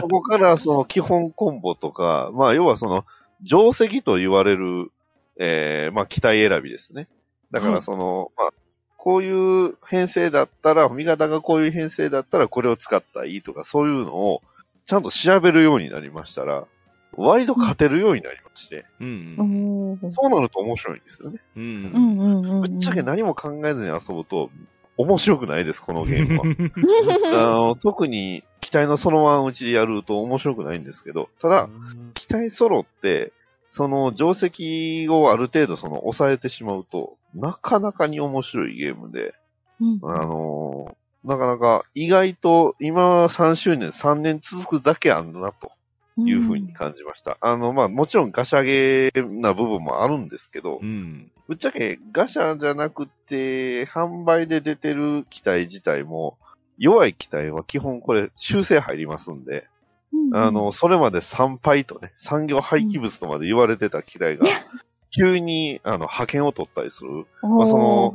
[0.00, 3.04] そこからその基本コンボとか、まあ要はその
[3.44, 4.90] 定石と言われる、
[5.38, 7.08] えー、まあ機体選びですね。
[7.50, 8.52] だからその、まあ、
[8.96, 14.42] こういう編成だったら、味方がこういう編成だったらこれを使ったらいいとか、そういうのを
[14.86, 16.66] ちゃんと調べるようになりましたら、
[17.14, 18.84] 割と勝てるようになりまして。
[19.00, 21.40] うん、そうなると面白いんですよね。
[21.56, 24.50] うん、ぶっちゃけ何も考えずに遊ぶと、
[24.96, 26.44] 面白くないです、このゲームは。
[27.50, 31.68] あの特に機体のそのままうちでやると面白くないんですけど、ただ、
[32.14, 33.32] 機体ソロって、
[33.70, 39.34] その定石をある程度その抑えてしまうと、なかなかに面白いゲームで、
[39.80, 40.94] うん、あの
[41.24, 45.72] なかなか意外と今3周年、3年続くだけあんだなと
[46.18, 47.38] いうふうに感じました。
[47.42, 56.38] うん、あの、まあもちろんガシャゲーな部分もあるんですけど、うん、ぶっちゃけガシャじゃなくて、販売で出てる機体自体も、
[56.78, 59.68] 弱い機体は基本これ修正入りますんで、
[60.12, 64.46] うん、あの、それまで産廃とね、産業廃棄物とまで言われてた機体が、
[65.14, 68.14] 急に、あの、派遣を取ったりする、まあ、その、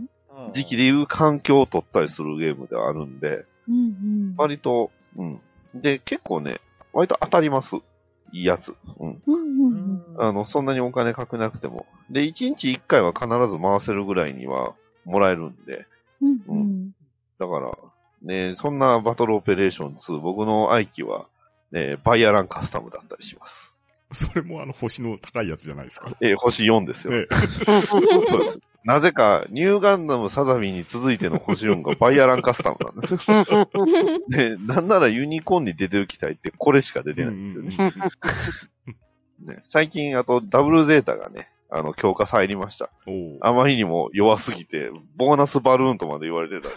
[0.54, 3.78] 時期でいう環境を取ったりするゲームではあるんで、うんう
[4.34, 5.42] ん、割と、うん。
[5.74, 6.62] で、結構ね、
[6.94, 7.76] 割と当たります。
[8.32, 8.76] いいやつ。
[9.00, 9.22] うん。
[10.18, 11.86] あの、そんなにお金かけなくても。
[12.10, 14.74] で、1日1回は必ず回せるぐらいには
[15.06, 15.86] もらえるんで。
[16.22, 16.92] うんうん、
[17.40, 17.72] だから、
[18.24, 21.28] ね、そんなバトルオペレーション2、僕の愛機は、
[21.72, 23.74] ね、バイアランカスタムだったりします。
[24.14, 26.16] それもあの星の高いやつじゃないですか？
[26.22, 27.14] えー、星4ですよ。
[27.14, 27.26] ね、
[27.66, 27.98] そ
[28.38, 28.60] うです。
[28.88, 33.70] なぜか、ニューガンダムサザミに続いての星4が バイアランカスタムなんですよ。
[34.32, 37.94] で、なんならユニコーンに出てる機体ってこれしか出てないんですよね。
[39.46, 42.90] ね最近、あとダブルゼータがね、あの、強化入りました。
[43.42, 46.70] あまりにも弱すぎて、ボーナスバルーンとまで言われてた。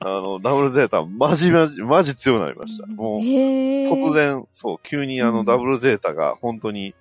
[0.00, 2.86] あの、ダブルゼータ、マジマジ、マジ強くなりました。
[2.86, 6.94] もう、突然、そう、急にあの、ダブルゼータが本当に、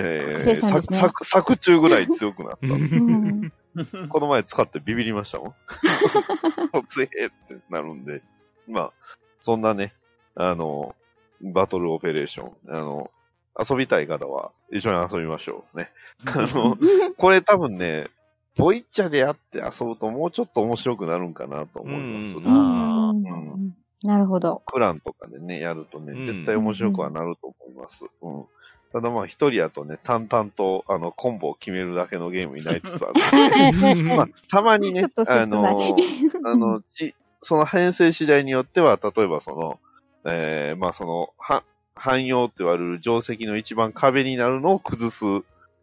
[0.00, 2.68] えー、作、作、作中ぐらい強くなった。
[4.08, 5.54] この前使ってビビりましたもん。
[6.88, 8.22] 強えってなるんで。
[8.68, 8.92] まあ、
[9.40, 9.94] そんなね、
[10.34, 10.94] あの、
[11.42, 13.10] バトルオペレーション、あの、
[13.58, 15.90] 遊びたい方は一緒に遊びましょうね。
[16.26, 16.76] あの、
[17.16, 18.06] これ多分ね、
[18.56, 22.36] ボイチャでやって遊ぶともうちょっと面白くなるんかなと思います。
[22.36, 24.62] うん、うん、なるほど。
[24.66, 28.04] クランとかでね、やるとね、絶対面白くはなると思います。
[28.22, 28.46] うん。
[28.92, 33.94] ただまあ一人やとね、淡々とあのコンボを決めるだけのゲームになりつつある。
[34.16, 35.68] まあ、たまにね、あの、
[36.44, 39.78] あの、ち、その編成次第によっては、例えばその、
[40.24, 41.64] えー、まあその、は、
[41.94, 45.24] 汎用って言われる定石の一番壁になるのを崩す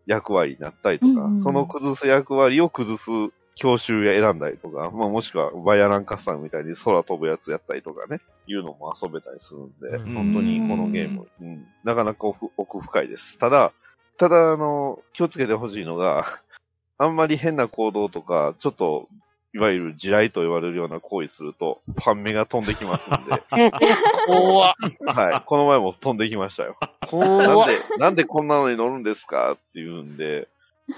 [0.08, 3.12] 役割になったりとか、うんうん、その崩す役割を崩す
[3.56, 13.40] 教習や選んだりとか、まあもしくはバイアランカスタムみたいに空飛ぶやつやったりとかね、いうのも遊べたりするんで、本当にこのゲーム、うん、なかなか奥奥深いです。
[13.40, 13.72] ただ、
[14.18, 16.40] ただ、あの、気をつけてほしいのが、
[16.98, 19.10] あんまり変な行動とか、ちょっと、
[19.54, 23.72] いわゆる地雷と言われるような行為すると、ファン目が飛んできますんで。
[24.28, 24.76] 怖
[25.06, 25.42] はい。
[25.46, 26.78] この前も飛んできましたよ。
[27.14, 30.50] なんで、なんでこんなのに乗るんですかって言うんで、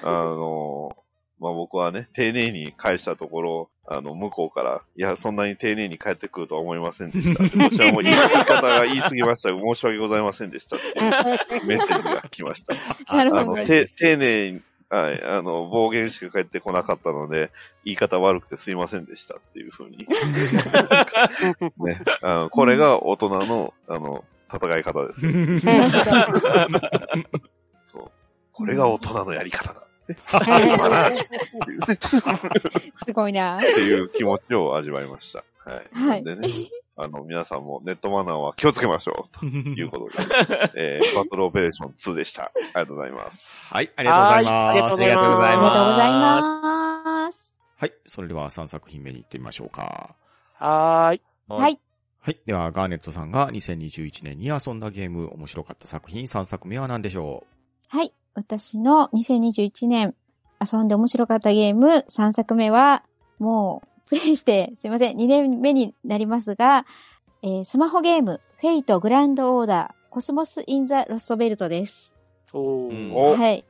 [0.01, 0.95] あの、
[1.39, 7.43] まあ僕はね、丁寧に返したところ、あの、向こうから、いや、そんなに丁寧に帰ってくるとは思いませんでした。
[7.63, 9.49] こちらも言い方が言い過ぎました。
[9.49, 12.75] 申し訳ございませんでしたっていう メッセージが来ました。
[13.15, 13.41] なるほど。
[13.41, 13.85] あの、丁
[14.17, 17.51] 寧に、はい、あの、暴言しか返ってこなかったので、
[17.85, 20.07] 言い方悪くてすいませんでしたっていうふうに。
[21.77, 25.31] ね、あの、これが大人の、あの、戦い方ですよ。
[27.85, 28.11] そう。
[28.53, 29.86] これが大人のやり方だ。
[33.05, 33.57] すごいな。
[33.57, 35.43] っていう気持ちを味わいました。
[35.69, 35.87] はい。
[35.91, 36.23] はい。
[36.23, 36.49] でね、
[36.95, 39.39] あの、皆さんもネットマナーは気をつけましょう。
[39.39, 40.23] ということで、
[40.75, 42.43] えー、バトルオペレーション2でした。
[42.45, 43.47] ありがとうございます。
[43.73, 44.55] はい、ありがとうございます。
[44.57, 45.47] ありがとうございます。
[45.47, 47.53] ありがとうございます。
[47.79, 50.15] はい、それでは3作品目に行ってみましょうか。
[50.55, 51.21] はーい。
[51.47, 51.79] はい。
[52.19, 52.39] はい。
[52.45, 57.45] では、ガーネットさんが2021年に遊んだゲーム、面白かった作品3作目は何でしょ
[57.93, 57.97] う？
[57.97, 58.11] はい。
[58.37, 60.13] 私の2021年
[60.63, 63.03] 遊んで面白かったゲーム3作目は、
[63.39, 66.85] もうプレイしてすいません、2年目になりますが、
[67.41, 72.13] えー、スマホゲーム、フェイトグランドオーダー、コスモス・イン・ザ・ロストベルトです。
[72.53, 73.65] おはい。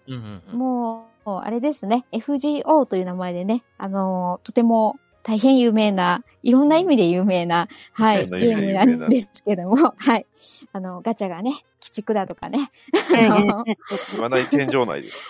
[0.51, 10.25] もう、あれですね、FGO という名前でね、あのー、とても大変有名な、いろんな意味で有名な、はい、ゲームなんですけども、 はい。
[10.71, 12.71] あの、ガチャがね、鬼畜だとかね。
[13.11, 15.23] 言わない天井内ですか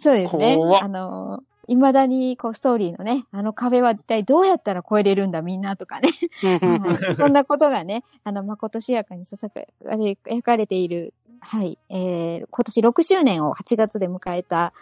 [0.00, 0.56] そうですね。
[0.80, 6.10] あの、未だに、こう、ストーリーのね、あの壁は一体どうやったら越えれるんだ、みんなとかね。
[6.40, 9.68] はい、そんなことがね、あの、まことしやかにささやかれ、
[10.24, 14.72] 描かれている、はい、えー、今年6周年を8月で迎えた、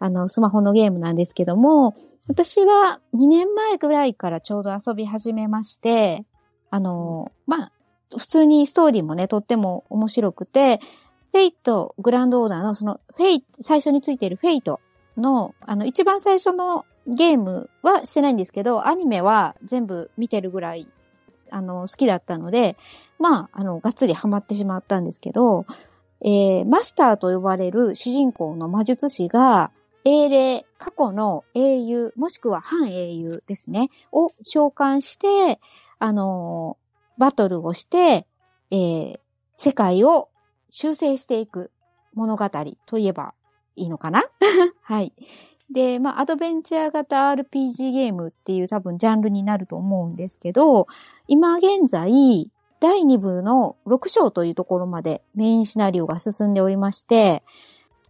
[0.00, 1.94] あの、スマホのゲームなんですけども、
[2.30, 6.24] 私は2年前ぐらいからちょうど遊び始めまして、
[6.70, 7.72] あの、まあ、
[8.16, 10.80] 普通にストーリーもね、とっても面白くて、
[11.32, 14.78] フェイトグランドオーダーのそのフェイ、最初についているフェイト
[15.16, 20.86] の、あの、一番最初のゲームはしてないんですけど、アニメは全部見てるぐらい、
[21.50, 22.76] あの、好きだったので、
[23.18, 25.66] まあ、あの、がっつりハマってしまったんですけど、
[26.22, 29.72] えー、マスターと呼ばれる主人公の魔術師が、
[30.04, 35.60] 英霊、過去の英雄、もしくは反英雄ですね、を召喚して、
[35.98, 36.78] あの
[37.18, 38.26] バトルをして、
[38.70, 39.20] えー、
[39.56, 40.28] 世界を
[40.70, 41.70] 修正していく
[42.14, 42.48] 物語
[42.86, 43.34] といえば
[43.76, 44.24] いいのかな？
[44.82, 45.12] はい。
[45.70, 50.88] で、まあ、アドベンチャー型 RPG ゲームっていう多分ジャンルになると思うんですけど、
[51.28, 57.44] 今現在、第2部の6章というところまでメインシナリオが進んでおりまして、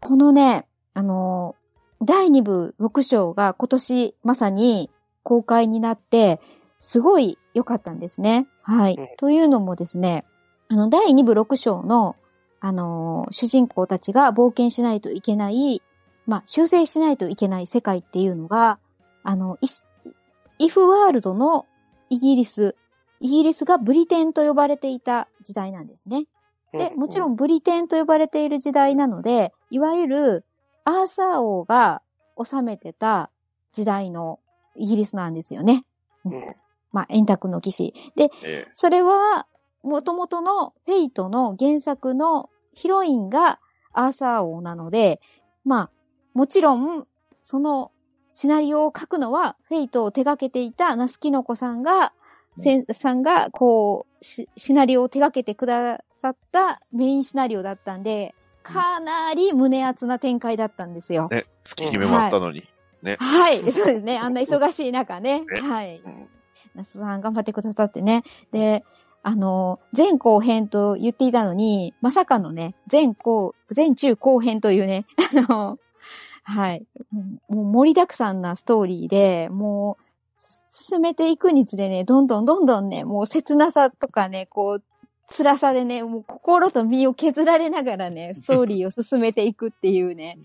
[0.00, 1.54] このね、あの、
[2.02, 4.90] 第2部6章が今年まさに
[5.22, 6.40] 公開になって、
[6.78, 8.46] すごい良かったんですね。
[8.62, 8.98] はい。
[9.18, 10.24] というのもですね、
[10.68, 12.16] あの、第2部6章の、
[12.60, 15.82] あのー、主人公たちが冒険しないといけない、
[16.26, 18.78] まあ、修正しないといけない世界っていうのが、
[19.22, 19.58] あの、
[20.58, 21.66] イフワールドの
[22.08, 22.76] イギリス、
[23.20, 26.26] イギリスがブリテンと呼ばれていた時代なんですね。
[26.72, 30.44] で、もちろんブリテンと呼ばれている時代なので、いわゆる
[30.84, 32.02] アーサー王が
[32.42, 33.30] 治めてた
[33.72, 34.40] 時代の
[34.76, 35.84] イギリスなんですよね。
[36.24, 36.54] うん、
[36.92, 37.94] まあ、円卓の騎士。
[38.16, 39.46] で、ええ、それは、
[39.82, 43.60] 元々のフェイトの原作のヒロインが
[43.92, 45.20] アーサー王なので、
[45.64, 45.90] まあ、
[46.34, 47.06] もちろん、
[47.40, 47.90] その
[48.30, 52.12] シナリオを書くのは、フェイトを手掛けていたナスキノコさんが、
[52.56, 58.34] せん、さんが、こうシ、シナリオを手掛けてくださったメインシナリオだったんで、
[58.72, 61.28] かなり胸熱な展開だったんですよ。
[61.30, 62.60] ね、月決めもあったのに。
[62.60, 62.64] は
[63.02, 63.16] い、ね。
[63.18, 64.18] はい、そうですね。
[64.18, 65.40] あんな忙しい中ね。
[65.40, 66.00] ねはい。
[66.04, 66.28] うん
[66.74, 68.22] 那須さん頑張ってくださってね。
[68.52, 68.84] で、
[69.22, 75.04] あの、前後編と言っていたのに、まさかのね、前後、前中後編というね、
[75.46, 75.78] あの、
[76.42, 76.86] はい。
[77.48, 80.04] もう盛りだくさんなストーリーで、もう、
[80.70, 84.82] 進めていくにつれね、どんどんどんどんね、もう切なさとかね、こう、
[85.30, 90.38] 辛さでね、もう心と身を削られながらね、 ストーリーを進めていくっていうね、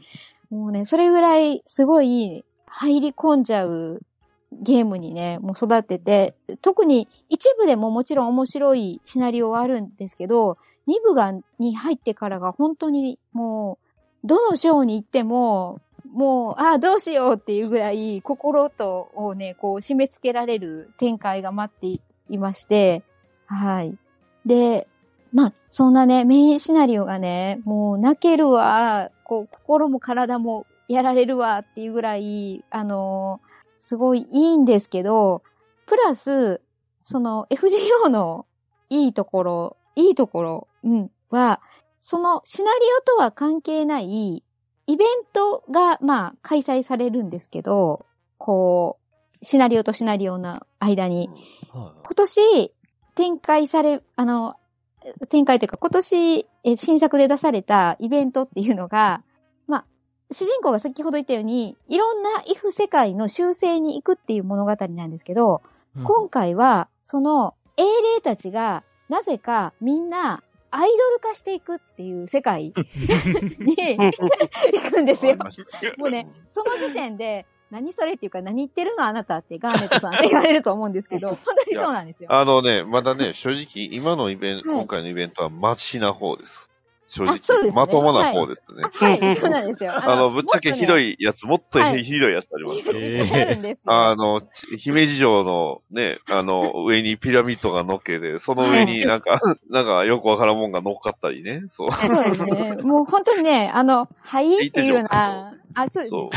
[0.50, 4.02] もうね、それぐらいすごい入り込んじゃう
[4.52, 13.80] ゲームにね、もう育ってて、特に一部でももちろん面白いシナリオはあるんですけど、二部が、に入ってからが本当にも
[14.24, 15.82] う、どの章に行っても、
[16.14, 21.88] もう、ああ、どうしようっていうぐらい、心とをね、こう、締め付けられる展開が待って
[22.30, 23.04] いまして、
[23.48, 23.98] はい。
[24.46, 24.88] で、
[25.34, 33.50] まあ、そんなね、メインシナリオがね、もう泣けるわ、こう、心も体もやられるわっていうぐらい、あのー、
[33.82, 35.44] すごいいいんですけど、
[35.86, 36.62] プラス、
[37.04, 38.46] その FGO の
[38.90, 41.62] いいところ、いいところ、うん、は、
[42.02, 44.44] そのシナリオとは関係ない
[44.88, 48.06] イベントが、まあ、開催されるんですけど、
[48.38, 49.00] こ
[49.42, 51.30] う、シナリオとシナリオの間に、
[51.74, 52.74] 今年
[53.16, 54.56] 展開され、あの、
[55.30, 59.24] 展開というか、今年新作で出されたイベントっていうのが、
[59.68, 59.86] まあ、
[60.32, 65.62] 主人公が先ほど言ったように、いろんな if 世界の修正に行くっていう物語なんですけど、
[65.96, 72.84] うん、今回は、その英霊たちが、なぜかみんなアイドル化していくっていう世界に 行
[74.92, 75.38] くんですよ。
[75.98, 77.46] もうね、その時点で、
[77.76, 82.30] 何それっていうか、何言ってるのあなたってガーネットさんって言われると思うんですけど、 本当にそうなんですよ。
[82.32, 86.70] あのね、まだね、正直、今のイベント、はい、今回のイベントはマシな方です。
[87.08, 87.64] 正直。
[87.64, 87.72] ね。
[87.74, 88.84] まともな方ですね。
[88.94, 89.92] はい、はい、そうなんですよ。
[90.02, 93.94] あの、ぶっちゃけひどいやつ、もっとひどいやつありますけど。
[93.94, 94.42] あの、
[94.78, 101.64] 姫路城のね、あの、上にピラミッドが乗っけて、その上になんか、 なんかよくわからんもんが乗っかったりね。
[101.68, 101.92] そう。
[101.92, 102.78] そうですね。
[102.82, 106.36] もう本当にね、あの、はいっていうような、あ、そう そう。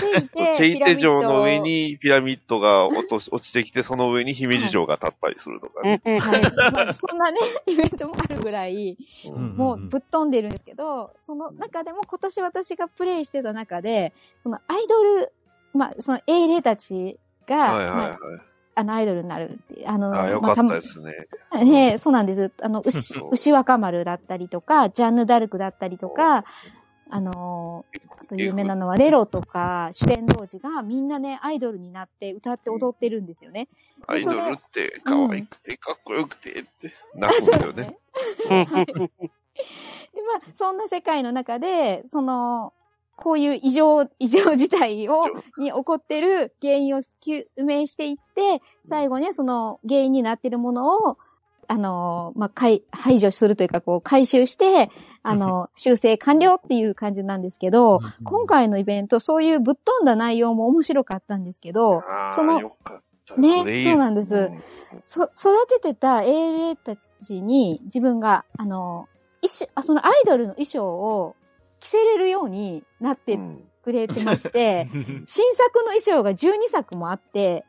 [0.54, 6.00] チェイテ城の上にピラミッドが落とし、落ちてきて、その上に姫路城が立ったりするとかね。
[6.04, 6.72] はい。
[6.72, 8.98] まあ、そんなね、 イベントもあるぐらい、
[9.56, 15.32] もうぶっ飛んでるんですけど、その中でも今年私がプレイしてた中で、そのアイドル、
[15.72, 17.94] まあ、その英霊たちが、はいはいはい。
[17.94, 18.18] まあ
[18.78, 21.12] あの、アイドルになるってあの、あ、よかったですね。
[21.50, 22.52] まあ、ねそうなんです。
[22.62, 26.44] あの、牛、牛若丸だったりとか、ジャンヌ・ダルクだったりとか、
[27.10, 33.68] あのー、あと有名なのはレロとか、主典童子がみんなね、アイドルになって歌って踊ってるんですよね。
[34.06, 37.98] アイドルって可愛くて、かっこよくてって なるんですよね。
[40.14, 42.72] で、まあ、そんな世界の中で、その、
[43.16, 45.24] こういう異常、異常事態を、
[45.56, 51.18] に起こってる原因を究明していって、最後にその原因になってるものを、
[51.68, 52.50] あの、まあ、
[52.90, 54.90] 排除するというか、こう、回収して、
[55.22, 62.02] あの、 修正完了っていう感じなんですけど、今回のイベント、そういうぶっ飛んだ内容も面白かったんですけど、
[62.32, 62.72] その、
[63.36, 64.50] ね、そうなんです。
[65.02, 69.06] そ、育ててた英霊たちに自分が、あの、
[69.42, 71.36] 一あそのアイドルの衣装を
[71.80, 73.38] 着せれるようになって
[73.84, 77.66] くれてまして、うん、新作の衣装が12作もあって、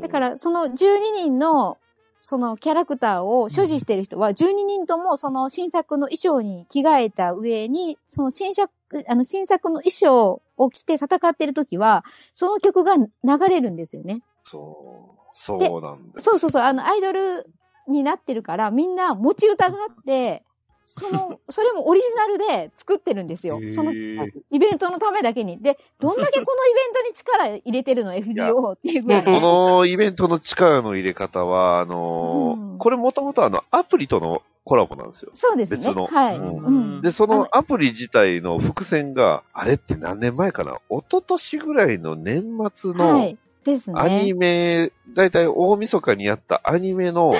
[0.00, 0.76] だからその12
[1.14, 1.78] 人の
[2.26, 8.72] そのキャラクターを所持してる人は、12人ともその新作の衣装に着替えた上に、その新作、
[9.06, 12.02] あの新作の衣装を着て戦ってる時は、
[12.32, 13.06] その曲が流
[13.50, 14.22] れるんですよね。
[14.42, 15.20] そう。
[15.34, 16.24] そうなんです。
[16.24, 16.62] そうそうそう。
[16.62, 17.46] あの、アイドル
[17.88, 20.44] になってるから、みんな持ち歌があって、
[20.86, 23.58] その、それもオリジナルで作ってるんですよ。
[23.74, 25.58] その、イベントのためだけに。
[25.60, 29.24] で、どんだけこのイベントに力入れてるの ?FGO っていうぐらい。
[29.26, 35.30] このイベントの力の入れ方は、あのーうん、これもともとあの、アプリとのコラボなんですよ。
[35.32, 35.78] そうですね。
[35.78, 36.06] 別の。
[36.06, 36.36] はい。
[36.36, 40.78] うん、で、そのアプリ自体の伏線が、あれって何年前かな？
[40.90, 43.38] 一昨年ぐらいの年末の、はい。
[43.64, 44.00] ですね。
[44.00, 47.34] アニメ、だいたい大晦日にやったアニメの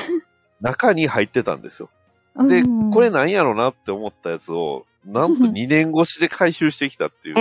[0.60, 1.90] 中に入ってたんですよ。
[2.36, 7.34] で、これなんやろなって思ったやつを、なんと2年越しで回収してきたっていう。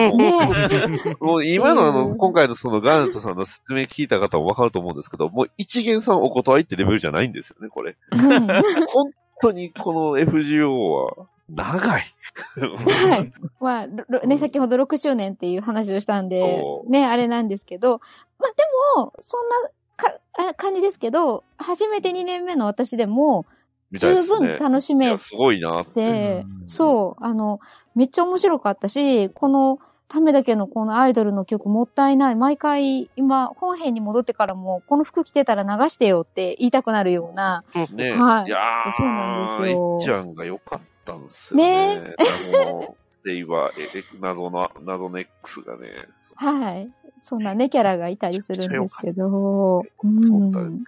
[1.19, 7.95] もう今のあの、今回のそのガーネットさんの説明聞いた方もわかると思うんですけど、もう一元さんお断りってレベルじゃないんですよね、これ。
[8.87, 12.03] 本当にこの FGO は、長い。
[13.09, 13.33] はい。
[13.59, 17.99] まあ、ね、先ほど6周年っていう話をしたんで、ね、あれなんですけど、
[18.39, 18.63] まあで
[18.97, 19.55] も、そんな
[19.95, 23.45] か感じですけど、初めて2年目の私でも、
[23.97, 26.45] 十分楽しめて、すごいなって。
[26.67, 27.59] そう、あの、
[27.95, 29.79] めっちゃ面白かったし、この、
[30.13, 32.35] ためだけのこのアイドルの曲もったいない。
[32.35, 37.63] 毎回、今、本編に戻ってからも、この服着てたら流してよって言いたくなるような。
[37.91, 38.45] ねはい。
[38.45, 38.59] いや
[38.95, 39.97] そうなんですよ。
[39.99, 41.99] いっちゃんが良かったんですよね。
[41.99, 45.89] ねあの、ステイバー、え、謎の、謎の X がね。
[46.35, 46.91] はい。
[47.19, 49.83] そんなね、キャラがいたりするんですけど。
[50.03, 50.83] うん。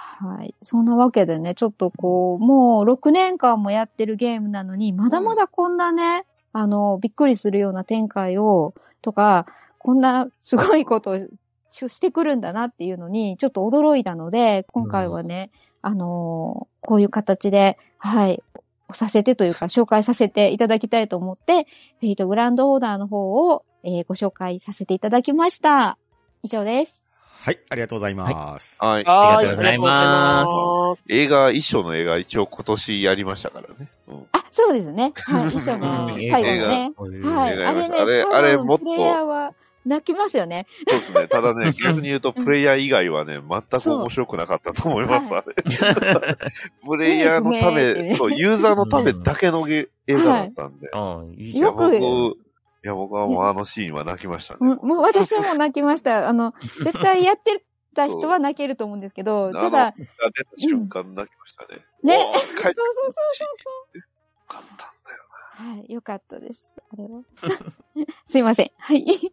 [0.00, 0.54] はい。
[0.62, 9.46] そんなわけでね、ちょっとこう、もう6年間もやってるゲームなのに、まだまだこんなね、あの、びっくりするような展開を、とか、
[9.78, 11.18] こんなすごいことを
[11.70, 15.50] してくるんだなっていうのに、ちょっと驚いたので、今回はね、
[15.82, 18.40] うん、あのこういう形で、はい、
[18.92, 21.66] させてというか、紹介させていただきたいと思って、
[21.98, 25.98] フェイトグランドオーダーの方を、えー、ご紹介させていただきました。
[26.42, 27.07] 以上です。
[27.40, 28.78] はい、ありがとうございます。
[28.84, 29.04] はい。
[29.06, 31.04] ありがとうございます。
[31.08, 33.88] 映画、一章の映画、一応今年やりましたからね。
[34.08, 35.12] うん、あ、そうですね。
[35.14, 36.92] はい、一章の最後ね。
[37.22, 37.64] はい。
[37.64, 38.84] あれね、あれ、あれもっと。
[38.84, 39.54] プレイヤーは
[39.86, 40.66] 泣きますよね。
[40.88, 41.28] そうですね。
[41.28, 45.54] ただね、逆に言うと、プレイヤー以外はね、全く面白くなかったと思います、あれ。
[46.86, 50.90] プレイヤーのため、そう、ユーザーのためだけの 映画だったんで。
[51.36, 51.72] いや、
[52.88, 54.58] や、僕はもうあのシーンは泣きましたね。
[54.60, 56.28] もう私も泣きました。
[56.28, 57.64] あの、 絶対やって
[57.94, 59.92] た人は泣けると思うんですけど、ただ。
[59.92, 60.10] 出た
[60.56, 61.84] 瞬間泣きましたね。
[62.02, 62.32] ね。
[62.34, 62.84] そうそうそうそ
[63.94, 63.98] う。
[63.98, 64.04] よ
[64.46, 65.78] かったんだよな。
[65.78, 66.80] はい、よかったです。
[66.92, 67.22] あれは。
[68.26, 68.70] すいません。
[68.78, 69.04] はい。
[69.04, 69.32] はい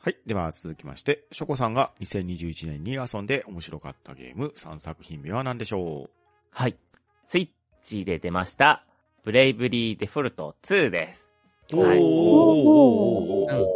[0.00, 0.16] はい。
[0.26, 6.10] では続きまして、ショコさんが2021年に遊んで面白かったゲーム3作品目は何でしょう？
[6.50, 6.78] はい。
[7.24, 7.48] スイッ
[7.82, 8.86] チで出ました、
[9.24, 11.27] ブレイブリーデフォルト2です。
[11.76, 11.98] はい。
[12.00, 13.58] おー。
[13.58, 13.66] うん。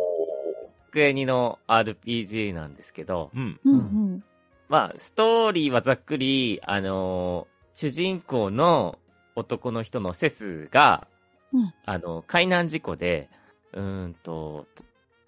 [0.90, 3.60] 机2の RPG なんですけど、うん。
[3.64, 4.24] うん。
[4.68, 8.98] まあ、ストーリーはざっくり、あのー、主人公の
[9.34, 11.06] 男の人のセスが、
[11.52, 13.28] うん、あの、海難事故で、
[13.72, 14.66] うんと、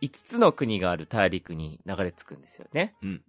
[0.02, 2.94] 5つの国がある大陸に流れ着くんですよね。
[3.02, 3.22] うん。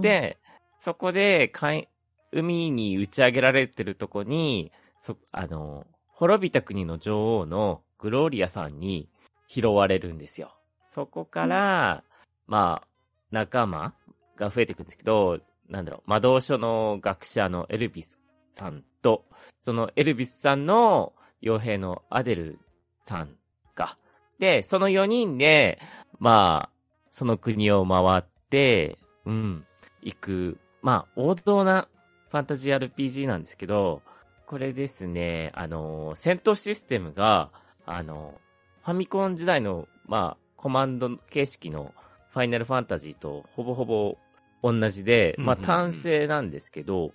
[0.00, 0.38] で、
[0.78, 1.88] そこで、海、
[2.32, 9.08] 海に打ち上げられてるとこに、そ、あの、滅びた国の女王のグローリアさんに
[9.48, 10.54] 拾われるんですよ。
[10.88, 12.02] そこから、
[12.46, 12.88] まあ、
[13.30, 13.94] 仲間
[14.36, 18.18] が増えていくんですけど、なんだろう、魔導書の学者のエルビス
[18.52, 19.24] さんと、
[19.62, 22.58] そのエルビスさんの傭兵のアデル
[23.00, 23.36] さん
[23.74, 23.96] が、
[24.38, 25.78] で、その4人で、
[26.18, 26.70] まあ、
[27.10, 29.66] その国を回って、うん、
[30.02, 31.88] 行く、まあ、王道な
[32.30, 34.02] ファンタジー RPG なんですけど、
[34.46, 37.50] これですね、あの、戦闘システムが、
[37.86, 38.40] あの、
[38.84, 41.94] ファミコン時代の、まあ、コマンド形式の
[42.32, 44.16] ファイナルファンタジーとほぼほぼ
[44.62, 47.12] 同じで、まあ、単性なんですけど、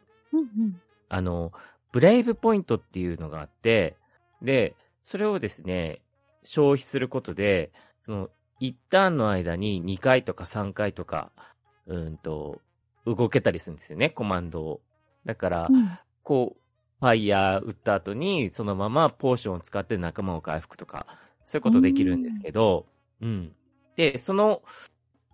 [1.10, 1.52] あの、
[1.92, 3.96] ブレイブポイントっていうのがあって、
[4.42, 6.02] で、それをですね、
[6.44, 7.72] 消費することで、
[8.04, 11.32] その、一旦の間に2回とか3回とか、
[11.88, 12.62] うんと、
[13.06, 14.82] 動けたりするんですよね、コマンドを。
[15.26, 15.90] だから、うん、
[16.24, 16.62] こう、
[17.06, 21.06] ファイヤー打った後に、そのままポーションを使って仲間を回復とか、
[21.46, 22.88] そういうことできるんですけど、
[23.22, 23.52] うん。
[23.96, 24.64] で、その、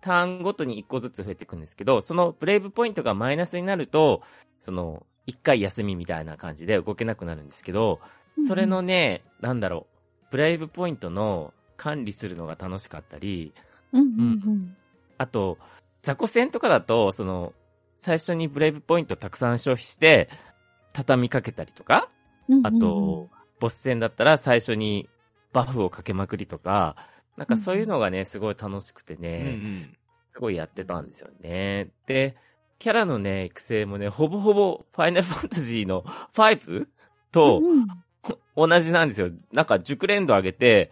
[0.02, 4.20] ターンごとに1個ずつ増えていくんですけど、そのブレイブポイントがマイナスになると、
[4.58, 8.00] その、1回休みみたいな感じで動けなくなるんですけど、
[8.46, 9.86] それのね、うん、なんだろ
[10.20, 13.54] う、ブレイブポイントの管理するのが楽しかったり、
[13.94, 14.08] うんうん。
[14.08, 14.10] う
[14.50, 14.76] ん、
[15.16, 15.56] あと、
[16.02, 17.54] 雑魚戦とかだと、その、
[17.96, 20.28] 最初にブレイブポイントたくさん消費して、
[20.92, 22.08] 畳みかけたりとか、
[22.48, 23.28] うんうんうん、あと、
[23.60, 25.08] ボス戦だったら最初に
[25.52, 26.96] バフをかけまくりとか、
[27.36, 29.96] なんかそういうのがね、すごい楽しくてね、うんうん、
[30.32, 31.88] すごいやってたんですよね。
[32.06, 32.36] で、
[32.78, 36.02] キャラのね、育成もね、ほぼほぼファイナル ファンタジーの
[36.34, 36.88] 5
[37.30, 37.62] と、
[38.56, 39.30] 同じなんですよ。
[39.52, 40.90] なんか熟練度上げて、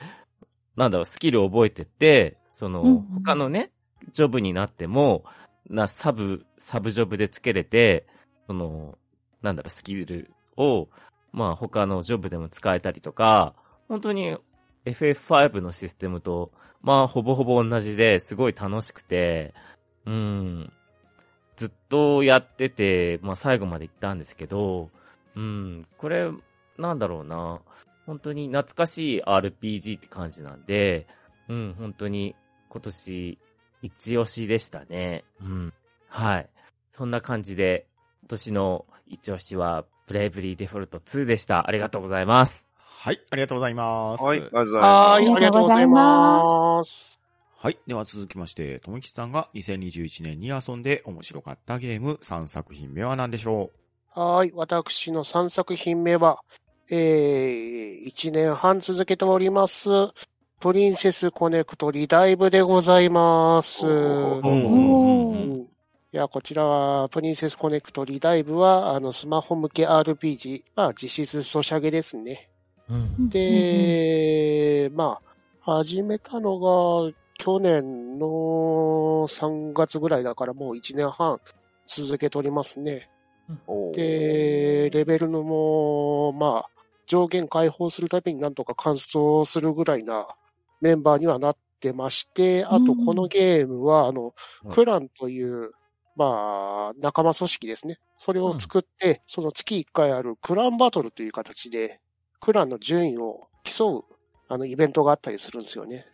[0.77, 3.73] なんだろう、スキルを覚えてって、その、他のね、
[4.13, 5.25] ジョブになっても、
[5.69, 8.07] な、サブ、サブジョブでつけれて、
[8.47, 8.99] その、
[9.43, 10.89] なんだろ、スキルを、
[11.33, 13.55] まあ他のジョブでも使えたりとか、
[13.89, 14.37] 本当に
[14.85, 19.55] FF5 のシステムと、まあほぼほぼ同じですごい楽しくて、
[20.07, 20.73] うん、
[21.57, 24.91] ずっとやってて、まあ最後まで行ったんですけど、
[25.37, 26.31] うん、これ、
[26.79, 27.61] なんだろうな。
[28.07, 31.07] 本当に懐かしい RPG って感じなんで、
[31.49, 32.35] うん、本当に
[32.69, 33.39] 今年
[33.83, 35.25] 一押しでしたね。
[35.41, 35.73] うん。
[36.09, 36.51] はい。
[36.93, 37.87] そんな感じで、
[38.31, 41.69] 年の一押しは、ブレイブリーデフォルト2でした。
[41.69, 42.67] ありがとうございます。
[42.79, 44.25] はい、ありがとうございます。
[44.25, 47.21] はい、ありがとうございます。
[47.57, 47.79] はい。
[47.87, 53.71] では続きまして、ともきさんが2021年に遊んで面白かったゲーム3作品目は何でしょ
[54.17, 54.21] う？
[54.21, 54.53] はい。
[54.55, 56.41] 私の3作品目は、
[56.89, 59.91] えー、1年半続けております。
[60.59, 63.87] プリンセスコネクトリダイブでございます。
[66.13, 72.49] いや、こちらは、プリンセスコネクトリダイブは、あの、スマホ向け RPG、まあ、実質ソシャゲですね。
[72.89, 78.27] うん、で、まあ、始めたのが、去年の
[79.29, 81.41] 3月ぐらいだからもう1年半
[81.87, 83.09] 続けておりますね。
[83.95, 86.71] で、レベルのも、まあ、
[87.07, 90.27] 上限解放するためになんとか完走するぐらいな
[90.81, 94.35] メンバーにはなってまして、あとこのゲームは、あの、
[94.71, 95.71] クランという、
[96.21, 97.99] まあ、仲間組織ですね。
[98.19, 101.99] それを作って、その月1回あるクランバトルという形で、
[102.41, 104.05] クランの順位を競う、
[104.47, 106.05] あの、イベントがあったりするんですよね。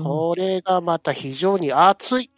[0.00, 2.30] それがまた非常に熱い。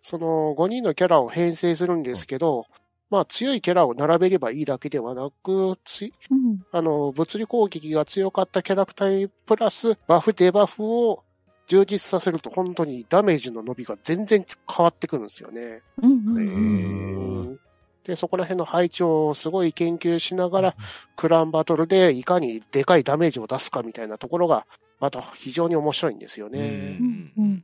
[0.00, 2.66] その5人のキャラを編成するんですけど、
[3.10, 11.24] まあ強いキャラを並べればいいだけではなく、つうん、あの、物理攻撃が強かったキャラクタープラス、バフ、デバフを
[11.66, 15.82] 充実させると本当にダメージの伸びが全然変わってくるんですよね。
[16.02, 17.58] うん、
[18.04, 20.76] で、そこら辺の配置をすごい研究しながら、
[21.16, 24.66] クランバトルでいかにでかいダメージを出すかみたいなところが、
[25.04, 26.96] また非常に面白いんですよね。
[26.98, 27.62] うん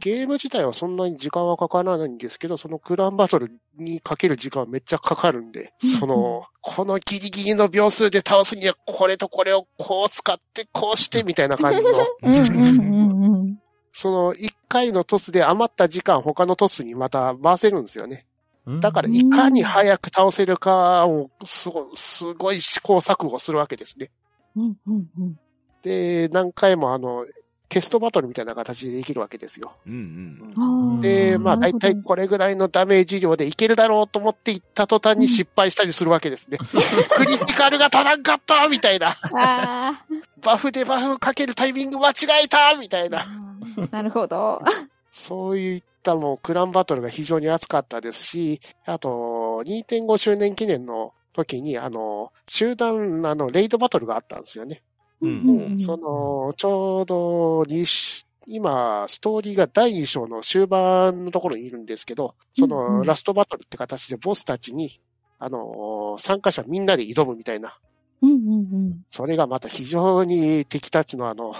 [0.00, 11.92] ゲーム自体はそんなに時間はかからないんですけど、そのクランバトルにかける時間はめっちゃかかるんで、その、このギリギリの秒数で倒すにはこれとこれをこう使ってこうしてみたいな感じの。
[13.90, 18.24] その一回のトスで余った時間他のトスにまた回せるんですよね。
[18.80, 24.10] だからいかに早く倒せるかをすごすごい試行錯誤するわけですね。
[25.82, 27.26] で、何回もあの、
[27.68, 29.72] テストバトルみたいな形でできるわけですよ。
[29.86, 36.56] うんうん、で、まあ大体これぐらいのダメージ量でいけるだろうと思っていった途端に失敗したりするわけですね。
[36.64, 39.14] クリティカルが足らんかったみたいな。
[40.42, 43.26] バフでバフかけるタイミング間違えたみたいな。
[43.90, 44.62] なるほど。
[45.10, 54.82] そういったもうクランバトルが非常に熱かったですし、あと、2.5周年記念の時に、あの、集団、あの、レイドバトルがあったんですよね。
[55.20, 55.28] う
[55.74, 57.64] ん、その、ちょうど
[58.46, 65.00] 今、ストーリーが第2章の終盤のところにいるんですけど、そのラストバトルって形でボスたちに、
[65.38, 67.78] あの、参加者みんなで挑むみたいな。
[68.22, 68.36] うんうんう
[68.88, 71.54] ん、それがまた非常に敵たちのあの、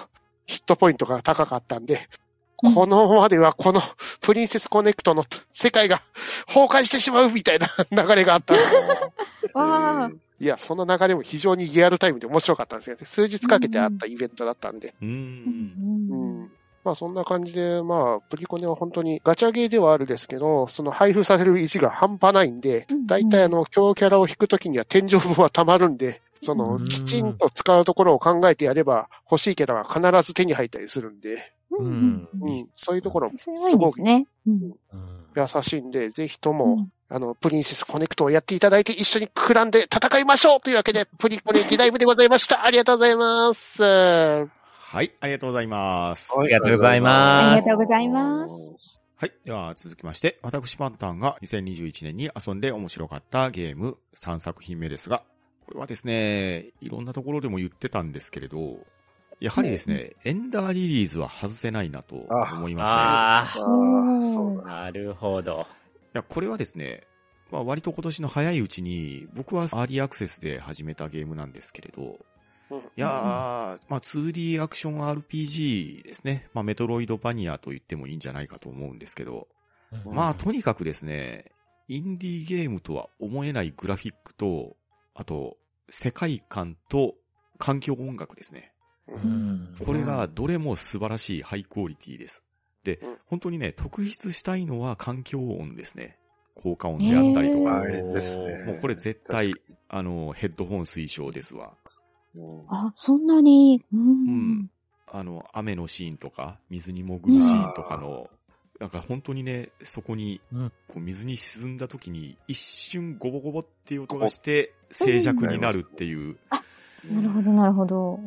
[0.47, 2.09] ヒットポイントが高かったんで、
[2.57, 3.81] このままではこの
[4.23, 6.03] プリンセスコネクトの世界が
[6.47, 8.81] 崩壊してしまうみたいな流れがあったんですよ。
[10.41, 13.05] いや、その流れも非常にリアルタイムで面白かったんですよね。
[13.05, 14.95] 数日かけてあったイベントだったんで。
[15.03, 15.09] うん。
[15.09, 16.51] うん。
[16.85, 32.29] まあそんな感じで、まあ、プリコネは本当にガチャゲーではあるですけど、その配布される石が半端ないんで、大体あの、強キャラを引くときには天井分は溜まるんで、その、きちんと使うところを考えてやれば、欲しいキャラは必ず手に入ったりするんで、うん。
[32.41, 34.75] うん、そういうところも、すごく、ね、うん、
[35.37, 42.65] 優しいんで、ぜひとも、あの、プリンセスコネクトをやっていただいて、一緒にクランで戦いましょうというわけで、プリコネギライブでございました。
[42.65, 43.83] ありがとうございます。
[44.91, 46.33] はい、ありがとうございます。
[46.39, 47.53] ありがとうございます。
[47.53, 48.99] ありがとうございます。
[49.17, 49.33] はい。
[49.45, 55.25] では、続きまして、私パンタンが2021年に遊んで面白かったゲーム3作品目ですが、
[55.67, 58.79] これはですね、いろんなところでも言ってたんですけれど、
[59.41, 62.85] やはりですね、エンダーリリーズは外せないなと思いま
[63.51, 63.65] すね。
[63.65, 65.67] ああ、なるほど。
[66.19, 67.07] や、これはですね、
[67.51, 72.19] まあ割と今年の早いうちに、僕はアーリーアクセスで始めたゲームなんですけれど、
[72.71, 73.11] いやー、
[73.89, 76.49] まあ 2D アクション RPG ですね。
[76.53, 79.49] まあメトロイドバニアと言ってもいいんじゃないかと思うんですけど、
[80.05, 81.47] まあとにかくですね、
[81.89, 84.77] インディーゲームとは思えないグラフィックと、
[85.15, 85.57] あと、
[85.89, 87.15] 世界観と
[87.59, 88.73] 環境音楽ですね。
[89.85, 92.43] これがどれも素晴らしいハイクオリティです。
[92.85, 96.19] で、本当にね、特筆したいのは環境音ですね。
[96.55, 97.83] 効果音であったりとか。
[97.83, 98.65] ですね。
[98.65, 99.55] もうこれ絶対、
[99.89, 101.73] あの、ヘッドホン推奨ですわ。
[102.69, 104.03] あ、そんなに、うん、う
[104.63, 104.71] ん。
[105.07, 108.29] あの、雨のシーンとか、水に潜るシーンとかの、
[108.81, 110.41] なんか本当にね、そこに、
[110.89, 116.37] こう水に沈んだ時に一瞬ゴボゴボっていう音がして静寂になるっていう。
[116.51, 116.63] あ、
[117.05, 118.19] なるほど、なるほど。